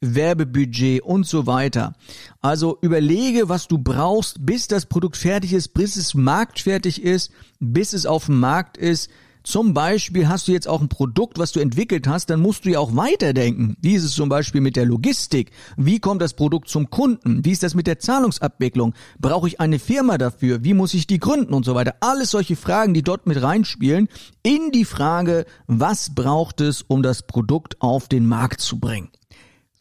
Werbebudget 0.00 1.02
und 1.02 1.26
so 1.26 1.46
weiter. 1.46 1.92
Also 2.40 2.78
überlege, 2.80 3.50
was 3.50 3.68
du 3.68 3.76
brauchst, 3.76 4.44
bis 4.46 4.66
das 4.66 4.86
Produkt 4.86 5.18
fertig 5.18 5.52
ist, 5.52 5.74
bis 5.74 5.96
es 5.96 6.14
marktfertig 6.14 7.02
ist, 7.02 7.30
bis 7.60 7.92
es 7.92 8.06
auf 8.06 8.26
dem 8.26 8.40
Markt 8.40 8.78
ist. 8.78 9.10
Zum 9.44 9.74
Beispiel 9.74 10.26
hast 10.26 10.48
du 10.48 10.52
jetzt 10.52 10.66
auch 10.66 10.80
ein 10.80 10.88
Produkt, 10.88 11.38
was 11.38 11.52
du 11.52 11.60
entwickelt 11.60 12.08
hast, 12.08 12.30
dann 12.30 12.40
musst 12.40 12.64
du 12.64 12.70
ja 12.70 12.78
auch 12.78 12.96
weiterdenken. 12.96 13.76
Wie 13.82 13.92
ist 13.92 14.02
es 14.02 14.14
zum 14.14 14.30
Beispiel 14.30 14.62
mit 14.62 14.74
der 14.74 14.86
Logistik? 14.86 15.50
Wie 15.76 16.00
kommt 16.00 16.22
das 16.22 16.32
Produkt 16.32 16.70
zum 16.70 16.88
Kunden? 16.88 17.44
Wie 17.44 17.50
ist 17.50 17.62
das 17.62 17.74
mit 17.74 17.86
der 17.86 17.98
Zahlungsabwicklung? 17.98 18.94
Brauche 19.20 19.46
ich 19.46 19.60
eine 19.60 19.78
Firma 19.78 20.16
dafür? 20.16 20.64
Wie 20.64 20.72
muss 20.72 20.94
ich 20.94 21.06
die 21.06 21.18
gründen 21.18 21.52
und 21.52 21.66
so 21.66 21.74
weiter? 21.74 21.96
Alles 22.00 22.30
solche 22.30 22.56
Fragen, 22.56 22.94
die 22.94 23.02
dort 23.02 23.26
mit 23.26 23.42
reinspielen 23.42 24.08
in 24.42 24.70
die 24.72 24.86
Frage, 24.86 25.44
was 25.66 26.14
braucht 26.14 26.62
es, 26.62 26.80
um 26.80 27.02
das 27.02 27.26
Produkt 27.26 27.82
auf 27.82 28.08
den 28.08 28.26
Markt 28.26 28.62
zu 28.62 28.80
bringen? 28.80 29.10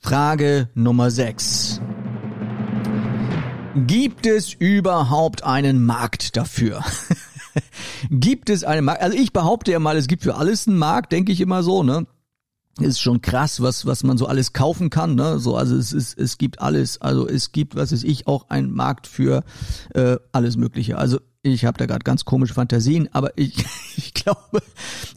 Frage 0.02 0.68
Nummer 0.76 1.10
6. 1.10 1.80
Gibt 3.88 4.26
es 4.26 4.52
überhaupt 4.54 5.46
einen 5.46 5.86
Markt 5.86 6.36
dafür? 6.36 6.84
gibt 8.10 8.50
es 8.50 8.64
einen 8.64 8.86
Markt? 8.86 9.02
Also 9.02 9.18
ich 9.18 9.34
behaupte 9.34 9.72
ja 9.72 9.80
mal, 9.80 9.98
es 9.98 10.08
gibt 10.08 10.24
für 10.24 10.36
alles 10.36 10.68
einen 10.68 10.78
Markt, 10.78 11.12
denke 11.12 11.32
ich 11.32 11.42
immer 11.42 11.64
so, 11.64 11.84
ne? 11.84 12.06
ist 12.80 13.00
schon 13.00 13.22
krass, 13.22 13.62
was 13.62 13.86
was 13.86 14.04
man 14.04 14.18
so 14.18 14.26
alles 14.26 14.54
kaufen 14.54 14.90
kann, 14.90 15.16
ne? 15.16 15.38
So 15.38 15.56
also 15.56 15.76
es 15.76 15.94
ist 15.94 16.18
es 16.18 16.40
gibt 16.40 16.60
alles, 16.60 17.00
also 17.00 17.28
es 17.28 17.52
gibt 17.52 17.76
was 17.76 17.92
ist 17.92 18.04
ich 18.04 18.26
auch 18.26 18.50
einen 18.50 18.72
Markt 18.72 19.06
für 19.06 19.44
äh, 19.94 20.18
alles 20.32 20.58
Mögliche. 20.58 20.98
Also 20.98 21.20
ich 21.44 21.66
habe 21.66 21.78
da 21.78 21.86
gerade 21.86 22.04
ganz 22.04 22.26
komische 22.26 22.56
Fantasien, 22.56 23.10
aber 23.12 23.38
ich 23.38 23.64
ich 23.98 24.14
glaube, 24.16 24.64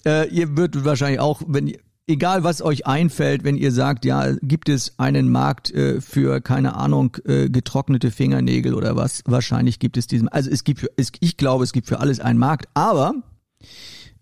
äh, 0.05 0.29
ihr 0.29 0.57
würdet 0.57 0.85
wahrscheinlich 0.85 1.21
auch, 1.21 1.41
wenn 1.47 1.67
ihr 1.69 1.81
egal 2.07 2.45
was 2.45 2.63
euch 2.63 2.87
einfällt, 2.87 3.45
wenn 3.45 3.57
ihr 3.57 3.73
sagt, 3.73 4.05
ja, 4.05 4.33
gibt 4.43 4.69
es 4.69 4.99
einen 4.99 5.31
Markt 5.31 5.73
äh, 5.73 6.01
für, 6.01 6.41
keine 6.41 6.77
Ahnung, 6.77 7.17
äh, 7.25 7.49
getrocknete 7.49 8.11
Fingernägel 8.11 8.75
oder 8.75 8.97
was, 8.97 9.23
wahrscheinlich 9.27 9.79
gibt 9.79 9.97
es 9.97 10.07
diesen, 10.07 10.29
also 10.29 10.51
es 10.51 10.65
gibt, 10.65 10.81
für, 10.81 10.91
es, 10.97 11.13
ich 11.21 11.37
glaube, 11.37 11.65
es 11.65 11.73
gibt 11.73 11.89
für 11.89 12.01
alles 12.01 12.21
einen 12.21 12.39
Markt, 12.39 12.69
aber 12.75 13.15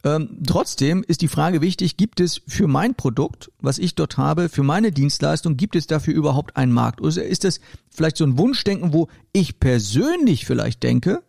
ähm, 0.03 0.39
trotzdem 0.47 1.05
ist 1.07 1.21
die 1.23 1.29
Frage 1.29 1.61
wichtig, 1.61 1.97
gibt 1.97 2.21
es 2.21 2.41
für 2.47 2.69
mein 2.69 2.95
Produkt, 2.95 3.51
was 3.61 3.79
ich 3.79 3.95
dort 3.95 4.17
habe, 4.17 4.49
für 4.49 4.63
meine 4.63 4.91
Dienstleistung, 4.91 5.57
gibt 5.57 5.77
es 5.77 5.87
dafür 5.87 6.15
überhaupt 6.15 6.57
einen 6.57 6.73
Markt? 6.73 7.01
Oder 7.01 7.25
ist 7.25 7.45
das 7.45 7.61
vielleicht 7.91 8.17
so 8.17 8.25
ein 8.25 8.39
Wunschdenken, 8.39 8.93
wo 8.93 9.09
ich 9.33 9.61
persönlich 9.61 10.47
vielleicht 10.47 10.83
denke, 10.83 11.23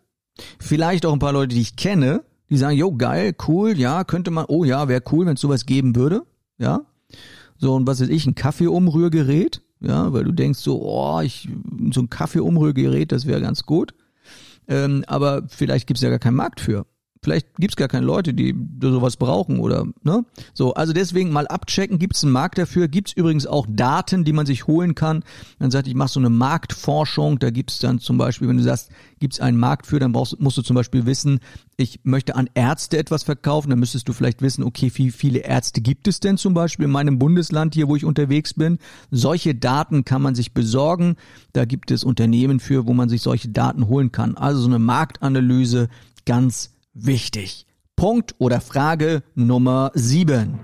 vielleicht 0.58 1.06
auch 1.06 1.12
ein 1.12 1.18
paar 1.18 1.32
Leute, 1.32 1.54
die 1.54 1.62
ich 1.62 1.76
kenne, 1.76 2.24
die 2.48 2.58
sagen, 2.58 2.76
jo, 2.76 2.94
geil, 2.94 3.34
cool, 3.48 3.78
ja, 3.78 4.04
könnte 4.04 4.30
man, 4.30 4.44
oh 4.48 4.64
ja, 4.64 4.88
wäre 4.88 5.02
cool, 5.10 5.26
wenn 5.26 5.34
es 5.34 5.40
sowas 5.40 5.66
geben 5.66 5.96
würde 5.96 6.24
ja. 6.58 6.80
So, 7.58 7.74
und 7.74 7.86
was 7.86 8.00
weiß 8.00 8.08
ich, 8.08 8.26
ein 8.26 8.34
Kaffeeumrührgerät, 8.34 9.62
ja, 9.80 10.12
weil 10.12 10.24
du 10.24 10.32
denkst 10.32 10.58
so, 10.58 10.82
oh, 10.82 11.20
ich, 11.20 11.48
so 11.92 12.00
ein 12.02 12.10
Kaffeeumrührgerät, 12.10 13.12
das 13.12 13.26
wäre 13.26 13.40
ganz 13.40 13.64
gut. 13.64 13.94
Ähm, 14.68 15.04
aber 15.06 15.44
vielleicht 15.48 15.86
gibt's 15.86 16.02
ja 16.02 16.10
gar 16.10 16.18
keinen 16.18 16.36
Markt 16.36 16.60
für. 16.60 16.86
Vielleicht 17.26 17.56
gibt's 17.56 17.74
gar 17.74 17.88
keine 17.88 18.06
Leute, 18.06 18.34
die 18.34 18.54
sowas 18.80 19.16
brauchen 19.16 19.58
oder 19.58 19.84
ne? 20.04 20.24
So, 20.54 20.74
also 20.74 20.92
deswegen 20.92 21.32
mal 21.32 21.48
abchecken, 21.48 21.98
gibt's 21.98 22.22
einen 22.22 22.32
Markt 22.32 22.56
dafür? 22.56 22.86
Gibt's 22.86 23.12
übrigens 23.14 23.48
auch 23.48 23.66
Daten, 23.68 24.22
die 24.22 24.32
man 24.32 24.46
sich 24.46 24.68
holen 24.68 24.94
kann? 24.94 25.24
Dann 25.58 25.72
sagt, 25.72 25.88
ich 25.88 25.96
mache 25.96 26.10
so 26.10 26.20
eine 26.20 26.30
Marktforschung, 26.30 27.40
da 27.40 27.50
gibt's 27.50 27.80
dann 27.80 27.98
zum 27.98 28.16
Beispiel, 28.16 28.46
wenn 28.46 28.58
du 28.58 28.62
sagst, 28.62 28.92
gibt's 29.18 29.40
einen 29.40 29.58
Markt 29.58 29.88
für, 29.88 29.98
dann 29.98 30.12
brauchst, 30.12 30.38
musst 30.38 30.56
du 30.56 30.62
zum 30.62 30.76
Beispiel 30.76 31.04
wissen, 31.04 31.40
ich 31.76 31.98
möchte 32.04 32.36
an 32.36 32.48
Ärzte 32.54 32.96
etwas 32.96 33.24
verkaufen, 33.24 33.70
dann 33.70 33.80
müsstest 33.80 34.06
du 34.08 34.12
vielleicht 34.12 34.40
wissen, 34.40 34.62
okay, 34.62 34.92
wie 34.94 35.10
viele 35.10 35.40
Ärzte 35.40 35.80
gibt 35.80 36.06
es 36.06 36.20
denn 36.20 36.38
zum 36.38 36.54
Beispiel 36.54 36.84
in 36.84 36.92
meinem 36.92 37.18
Bundesland 37.18 37.74
hier, 37.74 37.88
wo 37.88 37.96
ich 37.96 38.04
unterwegs 38.04 38.54
bin? 38.54 38.78
Solche 39.10 39.56
Daten 39.56 40.04
kann 40.04 40.22
man 40.22 40.36
sich 40.36 40.54
besorgen. 40.54 41.16
Da 41.54 41.64
gibt 41.64 41.90
es 41.90 42.04
Unternehmen 42.04 42.60
für, 42.60 42.86
wo 42.86 42.94
man 42.94 43.08
sich 43.08 43.20
solche 43.20 43.48
Daten 43.48 43.88
holen 43.88 44.12
kann. 44.12 44.36
Also 44.36 44.60
so 44.60 44.68
eine 44.68 44.78
Marktanalyse 44.78 45.88
ganz 46.24 46.75
wichtig. 46.96 47.66
Punkt 47.94 48.34
oder 48.38 48.60
Frage 48.60 49.22
Nummer 49.34 49.90
sieben. 49.94 50.58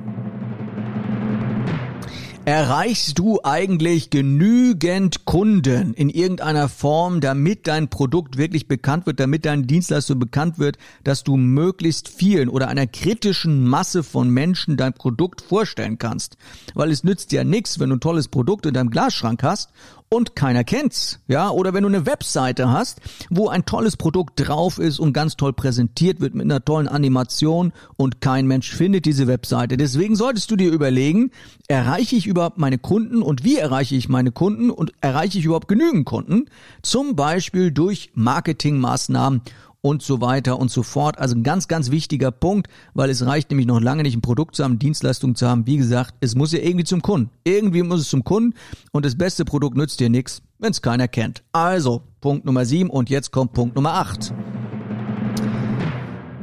Erreichst 2.45 3.21
du 3.21 3.39
eigentlich 3.45 4.11
genügend 4.11 5.25
Kunden 5.27 5.95
in 5.95 6.09
irgendeiner 6.09 6.69
Form, 6.69 7.21
damit 7.21 7.69
dein 7.69 7.89
Produkt 7.89 8.37
wirklich 8.37 8.67
bekannt 8.67 9.07
wird, 9.07 9.21
damit 9.21 9.45
deine 9.45 9.63
Dienstleistung 9.63 10.19
bekannt 10.19 10.59
wird, 10.59 10.77
dass 11.05 11.23
du 11.23 11.37
möglichst 11.37 12.09
vielen 12.09 12.49
oder 12.49 12.67
einer 12.67 12.89
kritischen 12.89 13.65
Masse 13.65 14.03
von 14.03 14.29
Menschen 14.29 14.77
dein 14.77 14.93
Produkt 14.93 15.41
vorstellen 15.41 15.99
kannst? 15.99 16.37
Weil 16.75 16.91
es 16.91 17.05
nützt 17.05 17.31
ja 17.31 17.45
nichts, 17.45 17.79
wenn 17.79 17.91
du 17.91 17.97
ein 17.97 18.01
tolles 18.01 18.27
Produkt 18.27 18.67
in 18.67 18.75
deinem 18.75 18.91
Glasschrank 18.91 19.45
hast 19.45 19.71
und 20.13 20.37
keiner 20.37 20.63
kennt's, 20.63 21.21
ja, 21.27 21.49
oder 21.49 21.73
wenn 21.73 21.85
du 21.85 21.89
eine 21.89 22.05
Webseite 22.05 22.69
hast, 22.69 23.01
wo 23.31 23.49
ein 23.49 23.65
tolles 23.65 23.97
Produkt 23.97 24.47
drauf 24.47 24.79
ist 24.79 24.99
und 24.99 25.15
ganz 25.15 25.39
toll 25.39 25.55
präsentiert 25.55 26.21
wird 26.21 26.35
mit 26.35 26.45
einer 26.45 26.63
tollen 26.63 26.87
Animation 26.87 27.73
und 27.97 28.21
kein 28.21 28.47
Mensch 28.47 28.71
findet 28.73 29.07
diese 29.07 29.27
Webseite. 29.27 29.79
Deswegen 29.79 30.15
solltest 30.15 30.51
du 30.51 30.57
dir 30.57 30.71
überlegen, 30.71 31.31
erreiche 31.67 32.15
ich 32.15 32.27
überhaupt 32.27 32.59
meine 32.59 32.77
Kunden 32.77 33.23
und 33.23 33.43
wie 33.43 33.57
erreiche 33.57 33.95
ich 33.95 34.11
meine 34.11 34.33
Kunden 34.33 34.69
und 34.69 34.93
erreiche 35.01 35.39
ich 35.39 35.47
überhaupt 35.47 35.69
genügend 35.69 36.05
Kunden? 36.05 36.45
Zum 36.83 37.17
Beispiel 37.17 37.73
durch 37.73 38.11
Marketingmaßnahmen 38.13 39.41
und 39.83 40.01
so 40.01 40.21
weiter 40.21 40.59
und 40.59 40.71
so 40.71 40.83
fort. 40.83 41.19
Also 41.19 41.37
ein 41.37 41.43
ganz, 41.43 41.69
ganz 41.69 41.91
wichtiger 41.91 42.31
Punkt, 42.31 42.69
weil 42.95 43.11
es 43.11 43.27
reicht 43.27 43.51
nämlich 43.51 43.67
noch 43.67 43.81
lange 43.81 44.05
nicht, 44.05 44.17
ein 44.17 44.23
Produkt 44.23 44.57
zu 44.57 44.65
haben, 44.65 44.79
Dienstleistung 44.79 45.35
zu 45.35 45.47
haben. 45.47 45.67
Wie 45.67 45.77
gesagt, 45.77 46.15
es 46.21 46.35
muss 46.35 46.53
ja 46.53 46.61
irgendwie 46.61 46.85
zum 46.85 47.03
Kunden. 47.03 47.31
Irgendwie 47.45 47.83
muss 47.83 48.01
es 48.01 48.09
zum 48.09 48.25
Kunden 48.25 48.55
und 48.93 49.05
das 49.05 49.17
beste 49.19 49.45
Produkt 49.45 49.77
nützt 49.77 50.01
dir 50.01 50.09
nichts, 50.09 50.41
wenn 50.59 50.71
es 50.71 50.81
keiner 50.81 51.09
kennt. 51.09 51.43
Also, 51.53 52.03
Punkt 52.21 52.47
Nummer 52.47 52.65
sieben 52.65 52.89
und 52.89 53.11
jetzt 53.11 53.33
kommt 53.33 53.53
Punkt 53.53 53.75
Nummer 53.75 53.95
acht. 53.95 54.33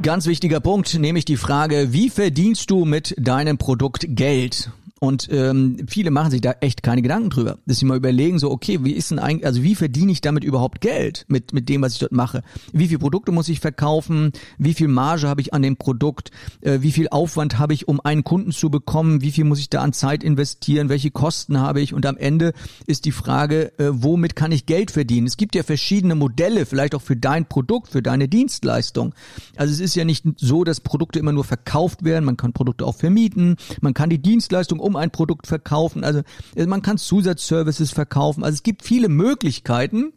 Ganz 0.02 0.26
wichtiger 0.26 0.60
Punkt, 0.60 0.98
nämlich 0.98 1.26
die 1.26 1.36
Frage, 1.36 1.92
wie 1.92 2.08
verdienst 2.08 2.70
du 2.70 2.86
mit 2.86 3.14
deinem 3.18 3.58
Produkt 3.58 4.06
Geld? 4.08 4.70
Und 5.02 5.28
ähm, 5.32 5.78
viele 5.88 6.10
machen 6.10 6.30
sich 6.30 6.42
da 6.42 6.52
echt 6.60 6.82
keine 6.82 7.00
Gedanken 7.00 7.30
drüber. 7.30 7.58
Dass 7.64 7.78
sie 7.78 7.86
mal 7.86 7.96
überlegen, 7.96 8.38
so, 8.38 8.50
okay, 8.50 8.84
wie 8.84 8.92
ist 8.92 9.10
denn 9.10 9.18
eigentlich, 9.18 9.46
also 9.46 9.62
wie 9.62 9.74
verdiene 9.74 10.12
ich 10.12 10.20
damit 10.20 10.44
überhaupt 10.44 10.82
Geld 10.82 11.24
mit, 11.26 11.54
mit 11.54 11.70
dem, 11.70 11.80
was 11.80 11.94
ich 11.94 12.00
dort 12.00 12.12
mache? 12.12 12.42
Wie 12.74 12.86
viele 12.86 12.98
Produkte 12.98 13.32
muss 13.32 13.48
ich 13.48 13.60
verkaufen? 13.60 14.32
Wie 14.58 14.74
viel 14.74 14.88
Marge 14.88 15.26
habe 15.26 15.40
ich 15.40 15.54
an 15.54 15.62
dem 15.62 15.78
Produkt? 15.78 16.32
Äh, 16.60 16.82
wie 16.82 16.92
viel 16.92 17.08
Aufwand 17.08 17.58
habe 17.58 17.72
ich, 17.72 17.88
um 17.88 17.98
einen 18.00 18.24
Kunden 18.24 18.52
zu 18.52 18.68
bekommen? 18.68 19.22
Wie 19.22 19.30
viel 19.30 19.44
muss 19.44 19.58
ich 19.58 19.70
da 19.70 19.80
an 19.80 19.94
Zeit 19.94 20.22
investieren? 20.22 20.90
Welche 20.90 21.10
Kosten 21.10 21.58
habe 21.58 21.80
ich? 21.80 21.94
Und 21.94 22.04
am 22.04 22.18
Ende 22.18 22.52
ist 22.86 23.06
die 23.06 23.12
Frage, 23.12 23.72
äh, 23.78 23.88
womit 23.92 24.36
kann 24.36 24.52
ich 24.52 24.66
Geld 24.66 24.90
verdienen? 24.90 25.26
Es 25.26 25.38
gibt 25.38 25.54
ja 25.54 25.62
verschiedene 25.62 26.14
Modelle, 26.14 26.66
vielleicht 26.66 26.94
auch 26.94 27.02
für 27.02 27.16
dein 27.16 27.46
Produkt, 27.46 27.88
für 27.88 28.02
deine 28.02 28.28
Dienstleistung. 28.28 29.14
Also 29.56 29.72
es 29.72 29.80
ist 29.80 29.94
ja 29.96 30.04
nicht 30.04 30.26
so, 30.36 30.62
dass 30.62 30.82
Produkte 30.82 31.18
immer 31.18 31.32
nur 31.32 31.44
verkauft 31.44 32.04
werden. 32.04 32.26
Man 32.26 32.36
kann 32.36 32.52
Produkte 32.52 32.84
auch 32.84 32.96
vermieten. 32.96 33.56
Man 33.80 33.94
kann 33.94 34.10
die 34.10 34.20
Dienstleistung 34.20 34.78
um 34.78 34.89
ein 34.96 35.10
Produkt 35.10 35.46
verkaufen. 35.46 36.04
Also 36.04 36.22
man 36.56 36.82
kann 36.82 36.98
Zusatzservices 36.98 37.92
verkaufen. 37.92 38.44
Also 38.44 38.54
es 38.54 38.62
gibt 38.62 38.82
viele 38.84 39.08
Möglichkeiten, 39.08 40.12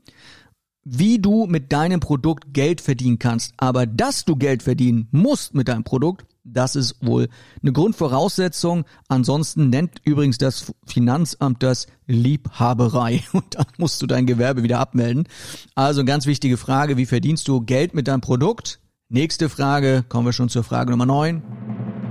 wie 0.84 1.20
du 1.20 1.46
mit 1.46 1.72
deinem 1.72 2.00
Produkt 2.00 2.54
Geld 2.54 2.82
verdienen 2.82 3.20
kannst. 3.20 3.54
Aber 3.58 3.86
dass 3.86 4.26
du 4.26 4.36
Geld 4.36 4.64
verdienen 4.64 5.08
musst 5.12 5.54
mit 5.54 5.68
deinem 5.68 5.84
Produkt, 5.84 6.26
das 6.44 6.76
ist 6.76 6.98
wohl 7.02 7.30
eine 7.62 7.72
Grundvoraussetzung. 7.72 8.84
Ansonsten 9.08 9.70
nennt 9.70 10.02
übrigens 10.04 10.38
das 10.38 10.74
Finanzamt 10.86 11.64
das 11.64 11.88
Liebhaberei 12.06 13.24
und 13.32 13.56
dann 13.56 13.66
musst 13.78 14.02
du 14.02 14.08
dein 14.08 14.26
Gewerbe 14.26 14.64
wieder 14.64 14.80
abmelden. 14.80 15.28
Also 15.76 16.04
ganz 16.04 16.26
wichtige 16.26 16.58
Frage, 16.58 16.98
wie 16.98 17.06
verdienst 17.06 17.48
du 17.48 17.62
Geld 17.62 17.94
mit 17.94 18.08
deinem 18.08 18.22
Produkt? 18.22 18.80
Nächste 19.10 19.48
Frage, 19.48 20.04
kommen 20.10 20.26
wir 20.26 20.34
schon 20.34 20.50
zur 20.50 20.64
Frage 20.64 20.92
Nummer 20.92 21.06
9. 21.06 22.03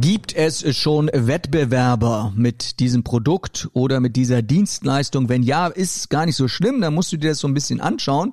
Gibt 0.00 0.34
es 0.34 0.74
schon 0.74 1.10
Wettbewerber 1.12 2.32
mit 2.34 2.80
diesem 2.80 3.04
Produkt 3.04 3.68
oder 3.74 4.00
mit 4.00 4.16
dieser 4.16 4.40
Dienstleistung? 4.40 5.28
Wenn 5.28 5.42
ja, 5.42 5.66
ist 5.66 6.08
gar 6.08 6.24
nicht 6.24 6.36
so 6.36 6.48
schlimm, 6.48 6.80
dann 6.80 6.94
musst 6.94 7.12
du 7.12 7.18
dir 7.18 7.28
das 7.28 7.40
so 7.40 7.46
ein 7.46 7.52
bisschen 7.52 7.82
anschauen. 7.82 8.32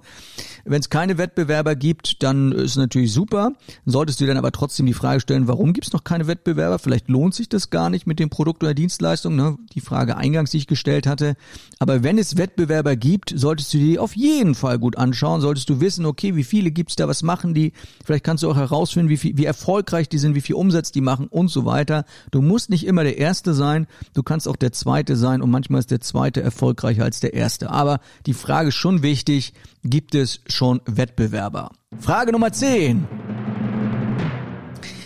Wenn 0.70 0.82
es 0.82 0.92
keine 0.92 1.18
Wettbewerber 1.18 1.76
gibt, 1.76 2.22
dann 2.22 2.52
ist 2.52 2.76
natürlich 2.76 3.12
super. 3.12 3.54
Solltest 3.88 4.22
du 4.22 4.28
dann 4.28 4.38
aber 4.38 4.52
trotzdem 4.52 4.86
die 4.86 4.94
Frage 4.94 5.20
stellen, 5.20 5.48
warum 5.48 5.74
gibt 5.74 5.88
es 5.88 5.94
noch 5.94 6.04
keine 6.04 6.28
Wettbewerber? 6.28 6.78
Vielleicht 6.78 7.10
lohnt 7.10 7.34
sich 7.34 7.50
das 7.50 7.72
gar 7.72 7.90
nicht 7.90 8.06
mit 8.06 8.20
dem 8.20 8.30
Produkt 8.30 8.62
oder 8.64 8.76
Dienstleistung, 8.76 9.36
ne? 9.36 9.58
die 9.74 9.82
Frage 9.82 10.16
eingangs, 10.16 10.52
die 10.52 10.58
ich 10.58 10.68
gestellt 10.68 11.08
hatte. 11.08 11.36
Aber 11.80 12.04
wenn 12.04 12.20
es 12.20 12.38
Wettbewerber 12.38 12.96
gibt, 12.96 13.34
solltest 13.36 13.74
du 13.74 13.80
die 13.80 13.98
auf 13.98 14.16
jeden 14.16 14.54
Fall 14.54 14.78
gut 14.78 14.96
anschauen. 14.96 15.42
Solltest 15.42 15.72
du 15.72 15.82
wissen, 15.82 16.06
okay, 16.06 16.36
wie 16.36 16.44
viele 16.44 16.70
gibt's 16.70 16.96
da, 16.96 17.08
was 17.08 17.24
machen 17.24 17.56
die? 17.56 17.74
Vielleicht 18.06 18.24
kannst 18.24 18.44
du 18.44 18.52
auch 18.52 18.56
herausfinden, 18.56 19.10
wie, 19.10 19.18
viel, 19.18 19.38
wie 19.38 19.46
erfolgreich 19.46 20.08
die 20.08 20.20
sind, 20.20 20.36
wie 20.36 20.42
viel 20.42 20.56
Umsatz 20.56 20.92
die 20.92 21.02
machen 21.02 21.26
und 21.26 21.50
so 21.50 21.66
weiter. 21.66 22.06
Du 22.30 22.44
musst 22.44 22.70
nicht 22.70 22.86
immer 22.86 23.04
der 23.04 23.18
Erste 23.18 23.56
sein, 23.56 23.88
du 24.14 24.22
kannst 24.22 24.48
auch 24.48 24.56
der 24.56 24.72
Zweite 24.72 25.16
sein 25.16 25.42
und 25.42 25.50
manchmal 25.50 25.80
ist 25.80 25.90
der 25.90 26.02
Zweite 26.02 26.44
erfolgreicher 26.44 27.06
als 27.06 27.22
der 27.22 27.34
Erste. 27.34 27.72
Aber 27.72 28.02
die 28.28 28.36
Frage 28.36 28.70
ist 28.70 28.76
schon 28.76 29.02
wichtig, 29.02 29.54
gibt 29.84 30.16
es 30.16 30.42
schon 30.48 30.82
Wettbewerber? 30.86 31.72
Frage 32.00 32.32
Nummer 32.32 32.52
10. 32.52 33.08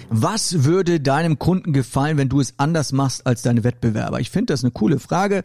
Was 0.09 0.63
würde 0.63 0.99
deinem 0.99 1.39
Kunden 1.39 1.73
gefallen, 1.73 2.17
wenn 2.17 2.29
du 2.29 2.39
es 2.39 2.53
anders 2.57 2.91
machst 2.91 3.25
als 3.25 3.41
deine 3.41 3.63
Wettbewerber? 3.63 4.19
Ich 4.19 4.29
finde 4.29 4.53
das 4.53 4.63
eine 4.63 4.69
coole 4.69 4.99
Frage. 4.99 5.43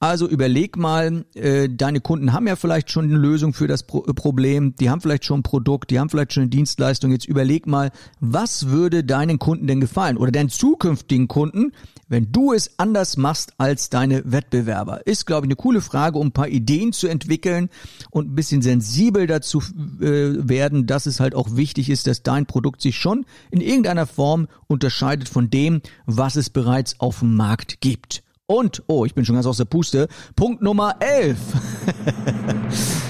Also 0.00 0.28
überleg 0.28 0.76
mal, 0.76 1.24
äh, 1.34 1.68
deine 1.68 2.00
Kunden 2.00 2.32
haben 2.32 2.46
ja 2.46 2.54
vielleicht 2.54 2.92
schon 2.92 3.06
eine 3.06 3.16
Lösung 3.16 3.52
für 3.52 3.66
das 3.66 3.82
Pro 3.82 4.02
Problem, 4.02 4.76
die 4.76 4.90
haben 4.90 5.00
vielleicht 5.00 5.24
schon 5.24 5.40
ein 5.40 5.42
Produkt, 5.42 5.90
die 5.90 5.98
haben 5.98 6.08
vielleicht 6.08 6.32
schon 6.32 6.44
eine 6.44 6.50
Dienstleistung. 6.50 7.10
Jetzt 7.10 7.26
überleg 7.26 7.66
mal, 7.66 7.90
was 8.20 8.68
würde 8.68 9.02
deinen 9.02 9.40
Kunden 9.40 9.66
denn 9.66 9.80
gefallen 9.80 10.16
oder 10.16 10.30
deinen 10.30 10.50
zukünftigen 10.50 11.26
Kunden, 11.26 11.72
wenn 12.06 12.30
du 12.30 12.52
es 12.52 12.78
anders 12.78 13.16
machst 13.16 13.54
als 13.58 13.90
deine 13.90 14.22
Wettbewerber? 14.24 15.04
Ist, 15.04 15.26
glaube 15.26 15.46
ich, 15.46 15.48
eine 15.48 15.56
coole 15.56 15.80
Frage, 15.80 16.18
um 16.18 16.28
ein 16.28 16.32
paar 16.32 16.48
Ideen 16.48 16.92
zu 16.92 17.08
entwickeln 17.08 17.68
und 18.10 18.30
ein 18.30 18.34
bisschen 18.36 18.62
sensibel 18.62 19.26
dazu 19.26 19.58
äh, 20.00 20.48
werden, 20.48 20.86
dass 20.86 21.06
es 21.06 21.18
halt 21.18 21.34
auch 21.34 21.56
wichtig 21.56 21.90
ist, 21.90 22.06
dass 22.06 22.22
dein 22.22 22.46
Produkt 22.46 22.82
sich 22.82 22.96
schon 22.96 23.26
in 23.50 23.60
irgendeiner 23.60 24.06
Form 24.06 24.46
unterscheidet 24.68 25.28
von 25.28 25.50
dem, 25.50 25.82
was 26.06 26.36
es 26.36 26.50
bereits 26.50 27.00
auf 27.00 27.18
dem 27.18 27.34
Markt 27.34 27.80
gibt. 27.80 28.22
Und, 28.50 28.82
oh, 28.86 29.04
ich 29.04 29.14
bin 29.14 29.26
schon 29.26 29.34
ganz 29.34 29.44
aus 29.44 29.58
der 29.58 29.66
Puste, 29.66 30.08
Punkt 30.34 30.62
Nummer 30.62 30.96
11. 31.00 31.38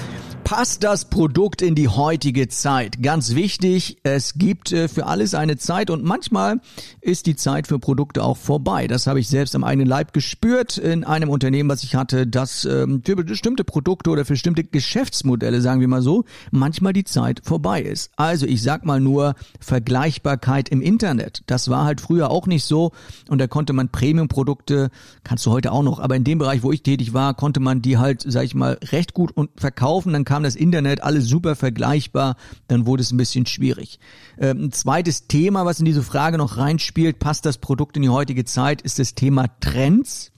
passt 0.49 0.83
das 0.83 1.05
Produkt 1.05 1.61
in 1.61 1.75
die 1.75 1.89
heutige 1.89 2.47
Zeit? 2.47 3.03
Ganz 3.03 3.35
wichtig, 3.35 3.97
es 4.01 4.33
gibt 4.33 4.71
äh, 4.71 4.87
für 4.87 5.05
alles 5.05 5.35
eine 5.35 5.57
Zeit 5.57 5.91
und 5.91 6.03
manchmal 6.03 6.59
ist 7.01 7.27
die 7.27 7.35
Zeit 7.35 7.67
für 7.67 7.77
Produkte 7.77 8.23
auch 8.23 8.35
vorbei. 8.35 8.87
Das 8.87 9.05
habe 9.05 9.19
ich 9.19 9.27
selbst 9.27 9.53
am 9.53 9.63
eigenen 9.63 9.87
Leib 9.87 10.11
gespürt 10.11 10.79
in 10.79 11.03
einem 11.03 11.29
Unternehmen, 11.29 11.69
was 11.69 11.83
ich 11.83 11.93
hatte, 11.93 12.25
dass 12.25 12.65
ähm, 12.65 13.03
für 13.05 13.15
bestimmte 13.15 13.63
Produkte 13.63 14.09
oder 14.09 14.25
für 14.25 14.33
bestimmte 14.33 14.63
Geschäftsmodelle, 14.63 15.61
sagen 15.61 15.81
wir 15.81 15.87
mal 15.87 16.01
so, 16.01 16.25
manchmal 16.49 16.93
die 16.93 17.03
Zeit 17.03 17.41
vorbei 17.43 17.83
ist. 17.83 18.09
Also 18.15 18.47
ich 18.47 18.63
sag 18.63 18.85
mal 18.85 18.99
nur 18.99 19.35
Vergleichbarkeit 19.59 20.69
im 20.69 20.81
Internet. 20.81 21.43
Das 21.45 21.69
war 21.69 21.85
halt 21.85 22.01
früher 22.01 22.31
auch 22.31 22.47
nicht 22.47 22.65
so 22.65 22.91
und 23.27 23.37
da 23.37 23.45
konnte 23.45 23.73
man 23.73 23.89
Premium-Produkte, 23.89 24.89
kannst 25.23 25.45
du 25.45 25.51
heute 25.51 25.71
auch 25.71 25.83
noch, 25.83 25.99
aber 25.99 26.15
in 26.15 26.23
dem 26.23 26.39
Bereich, 26.39 26.63
wo 26.63 26.71
ich 26.71 26.81
tätig 26.81 27.13
war, 27.13 27.35
konnte 27.35 27.59
man 27.59 27.83
die 27.83 27.99
halt, 27.99 28.25
sag 28.25 28.45
ich 28.45 28.55
mal, 28.55 28.79
recht 28.91 29.13
gut 29.13 29.31
verkaufen. 29.55 30.11
Dann 30.11 30.25
kam 30.25 30.38
kam 30.39 30.43
das 30.45 30.55
Internet, 30.55 31.03
alles 31.03 31.27
super 31.27 31.57
vergleichbar, 31.57 32.37
dann 32.69 32.85
wurde 32.85 33.01
es 33.01 33.11
ein 33.11 33.17
bisschen 33.17 33.45
schwierig. 33.45 33.99
Ähm, 34.39 34.67
ein 34.67 34.71
zweites 34.71 35.27
Thema, 35.27 35.65
was 35.65 35.79
in 35.79 35.85
diese 35.85 36.01
Frage 36.01 36.37
noch 36.37 36.55
reinspielt, 36.55 37.19
passt 37.19 37.45
das 37.45 37.57
Produkt 37.57 37.97
in 37.97 38.03
die 38.03 38.09
heutige 38.09 38.45
Zeit, 38.45 38.81
ist 38.81 38.99
das 38.99 39.15
Thema 39.15 39.47
Trends. 39.59 40.31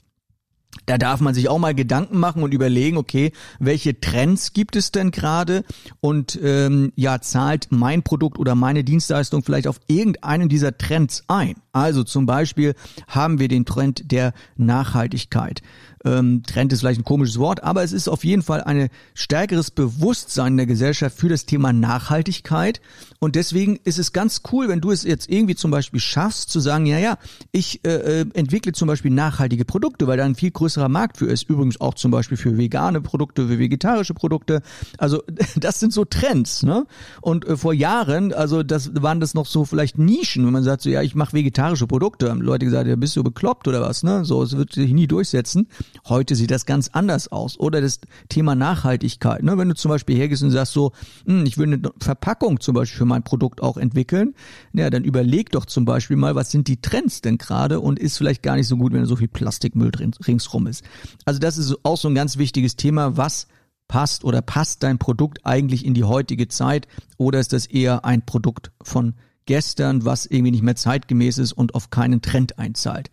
Da 0.86 0.98
darf 0.98 1.20
man 1.20 1.34
sich 1.34 1.48
auch 1.48 1.58
mal 1.58 1.74
Gedanken 1.74 2.18
machen 2.18 2.42
und 2.42 2.52
überlegen, 2.52 2.96
okay, 2.96 3.30
welche 3.60 4.00
Trends 4.00 4.54
gibt 4.54 4.74
es 4.74 4.90
denn 4.90 5.12
gerade 5.12 5.64
und 6.00 6.36
ähm, 6.42 6.92
ja, 6.96 7.20
zahlt 7.20 7.68
mein 7.70 8.02
Produkt 8.02 8.38
oder 8.38 8.54
meine 8.54 8.82
Dienstleistung 8.82 9.44
vielleicht 9.44 9.68
auf 9.68 9.78
irgendeinen 9.86 10.48
dieser 10.48 10.76
Trends 10.76 11.24
ein. 11.28 11.54
Also 11.72 12.02
zum 12.02 12.26
Beispiel 12.26 12.74
haben 13.06 13.38
wir 13.38 13.48
den 13.48 13.66
Trend 13.66 14.10
der 14.10 14.32
Nachhaltigkeit. 14.56 15.62
Ähm, 16.04 16.42
Trend 16.44 16.72
ist 16.72 16.80
vielleicht 16.80 17.00
ein 17.00 17.04
komisches 17.04 17.38
Wort, 17.38 17.62
aber 17.62 17.82
es 17.82 17.92
ist 17.92 18.08
auf 18.08 18.24
jeden 18.24 18.42
Fall 18.42 18.62
ein 18.62 18.88
stärkeres 19.14 19.70
Bewusstsein 19.70 20.54
in 20.54 20.56
der 20.58 20.66
Gesellschaft 20.66 21.16
für 21.16 21.28
das 21.28 21.46
Thema 21.46 21.72
Nachhaltigkeit. 21.72 22.80
Und 23.18 23.36
deswegen 23.36 23.78
ist 23.84 23.98
es 23.98 24.12
ganz 24.12 24.42
cool, 24.52 24.68
wenn 24.68 24.80
du 24.80 24.90
es 24.90 25.04
jetzt 25.04 25.30
irgendwie 25.30 25.54
zum 25.54 25.70
Beispiel 25.70 26.00
schaffst, 26.00 26.50
zu 26.50 26.60
sagen, 26.60 26.86
ja, 26.86 26.98
ja, 26.98 27.18
ich 27.52 27.84
äh, 27.84 28.20
äh 28.22 28.26
entwickle 28.34 28.72
zum 28.72 28.88
Beispiel 28.88 29.10
nachhaltige 29.10 29.64
Produkte, 29.64 30.06
weil 30.06 30.16
da 30.16 30.24
ein 30.24 30.34
viel 30.34 30.50
größerer 30.50 30.88
Markt 30.88 31.18
für 31.18 31.26
ist. 31.26 31.48
Übrigens 31.48 31.80
auch 31.80 31.94
zum 31.94 32.10
Beispiel 32.10 32.36
für 32.36 32.56
vegane 32.56 33.00
Produkte, 33.00 33.46
für 33.48 33.58
vegetarische 33.58 34.14
Produkte. 34.14 34.62
Also 34.98 35.22
das 35.56 35.80
sind 35.80 35.92
so 35.92 36.04
Trends. 36.04 36.62
Ne? 36.62 36.86
Und 37.20 37.46
äh, 37.46 37.56
vor 37.56 37.74
Jahren, 37.74 38.32
also 38.32 38.62
das 38.62 38.90
waren 39.02 39.20
das 39.20 39.34
noch 39.34 39.46
so 39.46 39.64
vielleicht 39.64 39.98
Nischen, 39.98 40.44
wenn 40.44 40.52
man 40.52 40.64
sagt 40.64 40.82
so, 40.82 40.90
ja, 40.90 41.02
ich 41.02 41.14
mache 41.14 41.32
vegetarische 41.34 41.86
Produkte. 41.86 42.30
Haben 42.30 42.40
Leute 42.40 42.64
gesagt, 42.64 42.88
ja, 42.88 42.96
bist 42.96 43.16
du 43.16 43.22
bekloppt 43.22 43.68
oder 43.68 43.80
was? 43.80 44.02
Ne? 44.02 44.24
So, 44.24 44.42
es 44.42 44.56
wird 44.56 44.72
sich 44.72 44.92
nie 44.92 45.06
durchsetzen. 45.06 45.68
Heute 46.08 46.34
sieht 46.34 46.50
das 46.50 46.66
ganz 46.66 46.88
anders 46.88 47.28
aus. 47.28 47.58
Oder 47.58 47.80
das 47.80 48.00
Thema 48.28 48.54
Nachhaltigkeit. 48.54 49.42
Ne? 49.42 49.56
Wenn 49.58 49.68
du 49.68 49.74
zum 49.74 49.90
Beispiel 49.90 50.16
hergehst 50.16 50.42
und 50.42 50.50
sagst 50.50 50.72
so, 50.72 50.92
hm, 51.26 51.44
ich 51.46 51.58
will 51.58 51.66
eine 51.66 51.80
Verpackung 52.00 52.60
zum 52.60 52.74
Beispiel 52.74 52.98
für 52.98 53.04
mein 53.04 53.22
Produkt 53.22 53.62
auch 53.62 53.76
entwickeln, 53.76 54.34
ja, 54.72 54.90
dann 54.90 55.04
überleg 55.04 55.50
doch 55.50 55.66
zum 55.66 55.84
Beispiel 55.84 56.16
mal, 56.16 56.34
was 56.34 56.50
sind 56.50 56.68
die 56.68 56.80
Trends 56.80 57.20
denn 57.20 57.38
gerade 57.38 57.80
und 57.80 57.98
ist 57.98 58.18
vielleicht 58.18 58.42
gar 58.42 58.56
nicht 58.56 58.68
so 58.68 58.76
gut, 58.76 58.92
wenn 58.92 59.06
so 59.06 59.16
viel 59.16 59.28
Plastikmüll 59.28 59.92
ringsrum 60.26 60.66
ist. 60.66 60.84
Also 61.24 61.38
das 61.38 61.58
ist 61.58 61.76
auch 61.84 61.96
so 61.96 62.08
ein 62.08 62.14
ganz 62.14 62.38
wichtiges 62.38 62.76
Thema. 62.76 63.16
Was 63.16 63.46
passt 63.88 64.24
oder 64.24 64.40
passt 64.42 64.82
dein 64.82 64.98
Produkt 64.98 65.40
eigentlich 65.44 65.84
in 65.84 65.94
die 65.94 66.04
heutige 66.04 66.48
Zeit 66.48 66.88
oder 67.18 67.40
ist 67.40 67.52
das 67.52 67.66
eher 67.66 68.04
ein 68.04 68.24
Produkt 68.24 68.72
von 68.82 69.14
gestern, 69.44 70.04
was 70.04 70.26
irgendwie 70.26 70.52
nicht 70.52 70.62
mehr 70.62 70.76
zeitgemäß 70.76 71.38
ist 71.38 71.52
und 71.52 71.74
auf 71.74 71.90
keinen 71.90 72.22
Trend 72.22 72.58
einzahlt? 72.58 73.10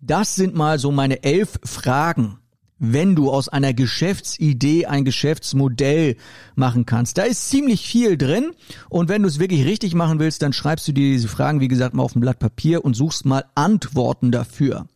Das 0.00 0.36
sind 0.36 0.54
mal 0.54 0.78
so 0.78 0.92
meine 0.92 1.22
elf 1.24 1.58
Fragen, 1.64 2.38
wenn 2.78 3.16
du 3.16 3.30
aus 3.30 3.48
einer 3.48 3.74
Geschäftsidee 3.74 4.86
ein 4.86 5.04
Geschäftsmodell 5.04 6.16
machen 6.54 6.86
kannst. 6.86 7.18
Da 7.18 7.24
ist 7.24 7.50
ziemlich 7.50 7.84
viel 7.86 8.16
drin 8.16 8.52
und 8.88 9.08
wenn 9.08 9.22
du 9.22 9.28
es 9.28 9.40
wirklich 9.40 9.64
richtig 9.64 9.94
machen 9.94 10.20
willst, 10.20 10.42
dann 10.42 10.52
schreibst 10.52 10.86
du 10.86 10.92
dir 10.92 11.12
diese 11.12 11.28
Fragen, 11.28 11.60
wie 11.60 11.68
gesagt, 11.68 11.94
mal 11.94 12.04
auf 12.04 12.14
ein 12.14 12.20
Blatt 12.20 12.38
Papier 12.38 12.84
und 12.84 12.94
suchst 12.94 13.24
mal 13.24 13.44
Antworten 13.56 14.30
dafür. 14.30 14.86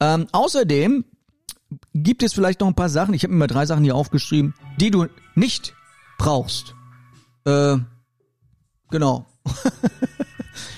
Ähm, 0.00 0.26
außerdem 0.32 1.04
gibt 1.94 2.22
es 2.22 2.34
vielleicht 2.34 2.60
noch 2.60 2.68
ein 2.68 2.74
paar 2.74 2.88
Sachen, 2.90 3.14
ich 3.14 3.22
habe 3.22 3.32
mir 3.32 3.38
mal 3.38 3.46
drei 3.46 3.64
Sachen 3.64 3.84
hier 3.84 3.96
aufgeschrieben, 3.96 4.54
die 4.78 4.90
du 4.90 5.06
nicht 5.34 5.74
brauchst. 6.18 6.74
Äh, 7.46 7.78
genau. 8.90 9.26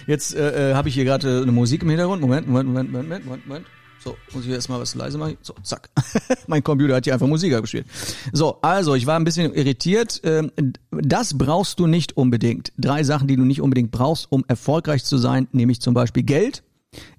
Jetzt 0.06 0.34
äh, 0.34 0.70
äh 0.70 0.74
habe 0.74 0.88
ich 0.88 0.94
hier 0.94 1.04
gerade 1.04 1.42
eine 1.42 1.52
Musik 1.52 1.82
im 1.82 1.88
Hintergrund. 1.88 2.20
Moment, 2.20 2.46
Moment, 2.46 2.68
Moment, 2.68 2.92
Moment, 2.92 3.24
Moment, 3.24 3.46
Moment. 3.46 3.66
So, 4.02 4.16
muss 4.32 4.44
ich 4.44 4.50
erstmal 4.50 4.80
was 4.80 4.96
leise 4.96 5.16
machen. 5.16 5.36
So, 5.42 5.54
zack. 5.62 5.88
mein 6.48 6.64
Computer 6.64 6.96
hat 6.96 7.04
hier 7.04 7.12
einfach 7.12 7.28
Musik 7.28 7.54
abgespielt. 7.54 7.86
So, 8.32 8.60
also, 8.60 8.96
ich 8.96 9.06
war 9.06 9.16
ein 9.16 9.24
bisschen 9.24 9.54
irritiert. 9.54 10.20
Ähm, 10.24 10.50
das 10.90 11.38
brauchst 11.38 11.78
du 11.78 11.86
nicht 11.86 12.16
unbedingt. 12.16 12.72
Drei 12.76 13.04
Sachen, 13.04 13.28
die 13.28 13.36
du 13.36 13.44
nicht 13.44 13.60
unbedingt 13.60 13.92
brauchst, 13.92 14.26
um 14.30 14.44
erfolgreich 14.48 15.04
zu 15.04 15.18
sein, 15.18 15.46
nämlich 15.52 15.80
zum 15.80 15.94
Beispiel 15.94 16.24
Geld, 16.24 16.64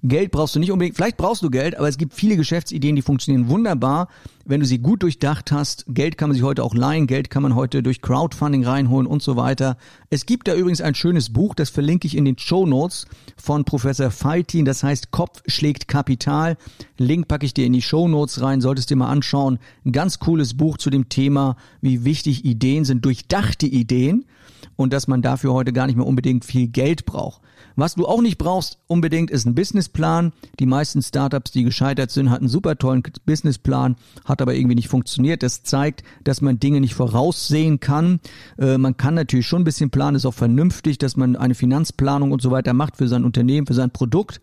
Geld 0.02 0.30
brauchst 0.30 0.54
du 0.54 0.60
nicht 0.60 0.70
unbedingt, 0.70 0.96
vielleicht 0.96 1.16
brauchst 1.16 1.42
du 1.42 1.50
Geld, 1.50 1.76
aber 1.76 1.88
es 1.88 1.98
gibt 1.98 2.14
viele 2.14 2.36
Geschäftsideen, 2.36 2.94
die 2.94 3.02
funktionieren 3.02 3.48
wunderbar, 3.48 4.08
wenn 4.44 4.60
du 4.60 4.66
sie 4.66 4.78
gut 4.78 5.02
durchdacht 5.02 5.52
hast. 5.52 5.84
Geld 5.88 6.18
kann 6.18 6.28
man 6.28 6.34
sich 6.34 6.44
heute 6.44 6.62
auch 6.62 6.74
leihen, 6.74 7.06
Geld 7.06 7.30
kann 7.30 7.42
man 7.42 7.54
heute 7.54 7.82
durch 7.82 8.02
Crowdfunding 8.02 8.64
reinholen 8.64 9.06
und 9.06 9.22
so 9.22 9.36
weiter. 9.36 9.76
Es 10.10 10.26
gibt 10.26 10.48
da 10.48 10.54
übrigens 10.54 10.80
ein 10.80 10.94
schönes 10.94 11.32
Buch, 11.32 11.54
das 11.54 11.70
verlinke 11.70 12.06
ich 12.06 12.16
in 12.16 12.24
den 12.24 12.38
Show 12.38 12.66
Notes 12.66 13.06
von 13.36 13.64
Professor 13.64 14.10
Faltin, 14.10 14.64
das 14.64 14.82
heißt 14.82 15.10
Kopf 15.10 15.42
schlägt 15.46 15.88
Kapital. 15.88 16.56
Link 16.98 17.28
packe 17.28 17.46
ich 17.46 17.54
dir 17.54 17.66
in 17.66 17.72
die 17.72 17.82
Show 17.82 18.08
Notes 18.08 18.40
rein, 18.40 18.60
solltest 18.60 18.90
dir 18.90 18.96
mal 18.96 19.10
anschauen. 19.10 19.58
Ein 19.84 19.92
ganz 19.92 20.18
cooles 20.18 20.54
Buch 20.56 20.78
zu 20.78 20.90
dem 20.90 21.08
Thema, 21.08 21.56
wie 21.80 22.04
wichtig 22.04 22.44
Ideen 22.44 22.84
sind, 22.84 23.04
durchdachte 23.04 23.66
Ideen 23.66 24.24
und 24.76 24.92
dass 24.92 25.08
man 25.08 25.22
dafür 25.22 25.52
heute 25.52 25.72
gar 25.72 25.86
nicht 25.86 25.96
mehr 25.96 26.06
unbedingt 26.06 26.44
viel 26.44 26.68
Geld 26.68 27.04
braucht. 27.04 27.40
Was 27.76 27.94
du 27.94 28.06
auch 28.06 28.22
nicht 28.22 28.38
brauchst 28.38 28.78
unbedingt 28.86 29.30
ist 29.30 29.46
ein 29.46 29.54
Businessplan. 29.54 30.32
Die 30.60 30.66
meisten 30.66 31.02
Startups, 31.02 31.50
die 31.50 31.64
gescheitert 31.64 32.10
sind, 32.10 32.30
hatten 32.30 32.44
einen 32.44 32.48
super 32.48 32.76
tollen 32.76 33.02
Businessplan, 33.26 33.96
hat 34.34 34.42
aber 34.42 34.54
irgendwie 34.54 34.74
nicht 34.74 34.88
funktioniert. 34.88 35.42
Das 35.42 35.62
zeigt, 35.62 36.02
dass 36.24 36.40
man 36.40 36.58
Dinge 36.58 36.80
nicht 36.80 36.94
voraussehen 36.94 37.78
kann. 37.78 38.20
Äh, 38.58 38.78
man 38.78 38.96
kann 38.96 39.14
natürlich 39.14 39.46
schon 39.46 39.62
ein 39.62 39.64
bisschen 39.64 39.90
planen, 39.90 40.16
ist 40.16 40.26
auch 40.26 40.34
vernünftig, 40.34 40.98
dass 40.98 41.16
man 41.16 41.36
eine 41.36 41.54
Finanzplanung 41.54 42.32
und 42.32 42.42
so 42.42 42.50
weiter 42.50 42.72
macht 42.72 42.96
für 42.96 43.08
sein 43.08 43.24
Unternehmen, 43.24 43.66
für 43.66 43.74
sein 43.74 43.90
Produkt. 43.90 44.40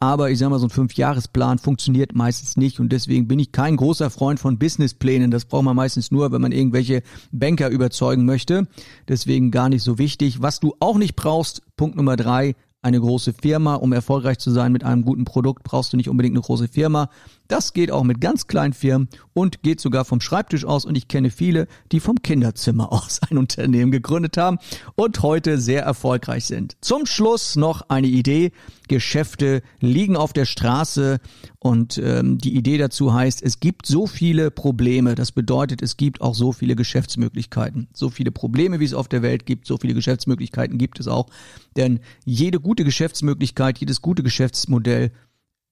Aber 0.00 0.30
ich 0.30 0.38
sage 0.38 0.50
mal, 0.50 0.58
so 0.58 0.66
ein 0.66 0.70
Fünfjahresplan 0.70 1.58
funktioniert 1.58 2.14
meistens 2.14 2.56
nicht 2.56 2.80
und 2.80 2.90
deswegen 2.90 3.28
bin 3.28 3.38
ich 3.38 3.52
kein 3.52 3.76
großer 3.76 4.10
Freund 4.10 4.40
von 4.40 4.58
Businessplänen. 4.58 5.30
Das 5.30 5.44
braucht 5.44 5.64
man 5.64 5.76
meistens 5.76 6.10
nur, 6.10 6.32
wenn 6.32 6.42
man 6.42 6.52
irgendwelche 6.52 7.02
Banker 7.30 7.68
überzeugen 7.68 8.24
möchte. 8.24 8.66
Deswegen 9.08 9.50
gar 9.50 9.68
nicht 9.68 9.82
so 9.82 9.98
wichtig. 9.98 10.42
Was 10.42 10.60
du 10.60 10.74
auch 10.80 10.96
nicht 10.96 11.16
brauchst, 11.16 11.62
Punkt 11.76 11.96
Nummer 11.96 12.16
drei, 12.16 12.54
eine 12.84 13.00
große 13.00 13.32
Firma. 13.32 13.76
Um 13.76 13.92
erfolgreich 13.92 14.38
zu 14.38 14.50
sein 14.50 14.70
mit 14.70 14.84
einem 14.84 15.04
guten 15.04 15.24
Produkt, 15.24 15.64
brauchst 15.64 15.92
du 15.92 15.96
nicht 15.96 16.10
unbedingt 16.10 16.36
eine 16.36 16.42
große 16.42 16.68
Firma. 16.68 17.08
Das 17.48 17.74
geht 17.74 17.90
auch 17.90 18.04
mit 18.04 18.20
ganz 18.20 18.46
kleinen 18.46 18.72
Firmen 18.72 19.08
und 19.34 19.62
geht 19.62 19.80
sogar 19.80 20.04
vom 20.04 20.20
Schreibtisch 20.20 20.64
aus. 20.64 20.84
Und 20.84 20.96
ich 20.96 21.08
kenne 21.08 21.30
viele, 21.30 21.66
die 21.92 22.00
vom 22.00 22.22
Kinderzimmer 22.22 22.92
aus 22.92 23.20
ein 23.22 23.38
Unternehmen 23.38 23.90
gegründet 23.90 24.36
haben 24.36 24.58
und 24.94 25.22
heute 25.22 25.58
sehr 25.58 25.82
erfolgreich 25.82 26.46
sind. 26.46 26.76
Zum 26.80 27.06
Schluss 27.06 27.56
noch 27.56 27.88
eine 27.88 28.06
Idee. 28.06 28.52
Geschäfte 28.88 29.62
liegen 29.80 30.16
auf 30.16 30.32
der 30.32 30.44
Straße 30.44 31.18
und 31.58 31.98
ähm, 31.98 32.38
die 32.38 32.54
Idee 32.54 32.76
dazu 32.76 33.14
heißt, 33.14 33.42
es 33.42 33.60
gibt 33.60 33.86
so 33.86 34.06
viele 34.06 34.50
Probleme. 34.50 35.14
Das 35.14 35.32
bedeutet, 35.32 35.80
es 35.82 35.96
gibt 35.96 36.20
auch 36.20 36.34
so 36.34 36.52
viele 36.52 36.76
Geschäftsmöglichkeiten. 36.76 37.88
So 37.94 38.10
viele 38.10 38.30
Probleme, 38.30 38.80
wie 38.80 38.84
es 38.84 38.94
auf 38.94 39.08
der 39.08 39.22
Welt 39.22 39.46
gibt, 39.46 39.66
so 39.66 39.78
viele 39.78 39.94
Geschäftsmöglichkeiten 39.94 40.76
gibt 40.76 41.00
es 41.00 41.08
auch. 41.08 41.28
Denn 41.76 42.00
jede 42.24 42.60
gute 42.60 42.84
Geschäftsmöglichkeit, 42.84 43.78
jedes 43.78 44.02
gute 44.02 44.22
Geschäftsmodell 44.22 45.12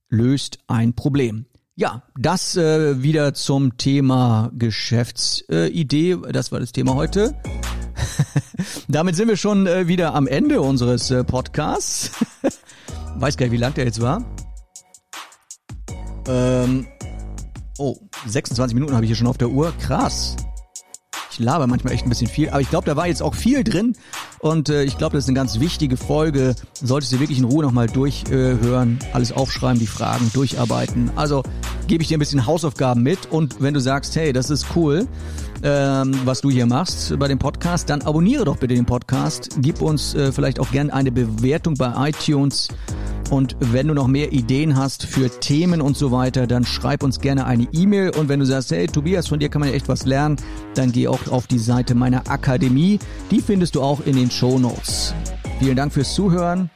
löst 0.08 0.58
ein 0.66 0.94
Problem. 0.94 1.46
Ja, 1.74 2.02
das 2.18 2.54
äh, 2.56 3.02
wieder 3.02 3.32
zum 3.32 3.78
Thema 3.78 4.50
Geschäftsidee. 4.54 6.10
Äh, 6.10 6.32
das 6.32 6.52
war 6.52 6.60
das 6.60 6.72
Thema 6.72 6.94
heute. 6.94 7.34
Damit 8.88 9.16
sind 9.16 9.28
wir 9.28 9.38
schon 9.38 9.66
äh, 9.66 9.88
wieder 9.88 10.14
am 10.14 10.26
Ende 10.26 10.60
unseres 10.60 11.10
äh, 11.10 11.24
Podcasts. 11.24 12.10
Weiß 13.16 13.38
gar 13.38 13.46
nicht, 13.46 13.52
wie 13.52 13.58
lang 13.58 13.72
der 13.72 13.86
jetzt 13.86 14.02
war. 14.02 14.22
Ähm, 16.28 16.86
oh, 17.78 17.96
26 18.26 18.74
Minuten 18.74 18.94
habe 18.94 19.06
ich 19.06 19.08
hier 19.08 19.16
schon 19.16 19.26
auf 19.26 19.38
der 19.38 19.48
Uhr. 19.48 19.72
Krass. 19.78 20.36
Ich 21.32 21.38
laber 21.38 21.66
manchmal 21.66 21.94
echt 21.94 22.04
ein 22.04 22.10
bisschen 22.10 22.26
viel, 22.26 22.50
aber 22.50 22.60
ich 22.60 22.68
glaube, 22.68 22.84
da 22.84 22.94
war 22.94 23.06
jetzt 23.06 23.22
auch 23.22 23.34
viel 23.34 23.64
drin 23.64 23.96
und 24.40 24.68
äh, 24.68 24.84
ich 24.84 24.98
glaube, 24.98 25.16
das 25.16 25.24
ist 25.24 25.28
eine 25.28 25.36
ganz 25.36 25.60
wichtige 25.60 25.96
Folge. 25.96 26.54
Solltest 26.74 27.12
du 27.12 27.20
wirklich 27.20 27.38
in 27.38 27.44
Ruhe 27.44 27.64
nochmal 27.64 27.86
durchhören, 27.86 28.98
äh, 29.00 29.14
alles 29.14 29.32
aufschreiben, 29.32 29.78
die 29.78 29.86
Fragen 29.86 30.30
durcharbeiten. 30.34 31.10
Also 31.16 31.42
gebe 31.86 32.02
ich 32.02 32.08
dir 32.08 32.18
ein 32.18 32.20
bisschen 32.20 32.44
Hausaufgaben 32.44 33.02
mit 33.02 33.30
und 33.30 33.62
wenn 33.62 33.72
du 33.72 33.80
sagst, 33.80 34.14
hey, 34.14 34.34
das 34.34 34.50
ist 34.50 34.66
cool, 34.76 35.06
ähm, 35.62 36.20
was 36.26 36.42
du 36.42 36.50
hier 36.50 36.66
machst 36.66 37.18
bei 37.18 37.28
dem 37.28 37.38
Podcast, 37.38 37.88
dann 37.88 38.02
abonniere 38.02 38.44
doch 38.44 38.58
bitte 38.58 38.74
den 38.74 38.84
Podcast. 38.84 39.48
Gib 39.58 39.80
uns 39.80 40.14
äh, 40.14 40.32
vielleicht 40.32 40.60
auch 40.60 40.70
gerne 40.70 40.92
eine 40.92 41.12
Bewertung 41.12 41.74
bei 41.74 42.10
iTunes. 42.10 42.68
Und 43.32 43.56
wenn 43.60 43.88
du 43.88 43.94
noch 43.94 44.08
mehr 44.08 44.30
Ideen 44.30 44.76
hast 44.76 45.06
für 45.06 45.30
Themen 45.30 45.80
und 45.80 45.96
so 45.96 46.12
weiter, 46.12 46.46
dann 46.46 46.66
schreib 46.66 47.02
uns 47.02 47.18
gerne 47.18 47.46
eine 47.46 47.66
E-Mail. 47.72 48.10
Und 48.10 48.28
wenn 48.28 48.40
du 48.40 48.44
sagst, 48.44 48.72
hey 48.72 48.86
Tobias, 48.86 49.28
von 49.28 49.40
dir 49.40 49.48
kann 49.48 49.60
man 49.60 49.70
ja 49.70 49.74
echt 49.74 49.88
was 49.88 50.04
lernen, 50.04 50.36
dann 50.74 50.92
geh 50.92 51.08
auch 51.08 51.28
auf 51.28 51.46
die 51.46 51.58
Seite 51.58 51.94
meiner 51.94 52.30
Akademie. 52.30 52.98
Die 53.30 53.40
findest 53.40 53.74
du 53.74 53.80
auch 53.80 54.04
in 54.04 54.16
den 54.16 54.30
Show 54.30 54.58
Notes. 54.58 55.14
Vielen 55.60 55.76
Dank 55.76 55.94
fürs 55.94 56.12
Zuhören. 56.12 56.68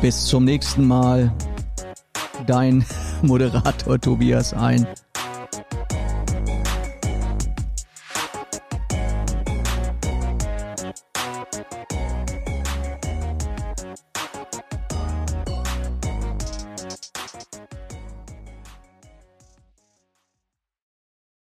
Bis 0.00 0.24
zum 0.26 0.44
nächsten 0.44 0.86
Mal. 0.86 1.34
Dein 2.46 2.84
Moderator 3.22 4.00
Tobias 4.00 4.54
ein. 4.54 4.86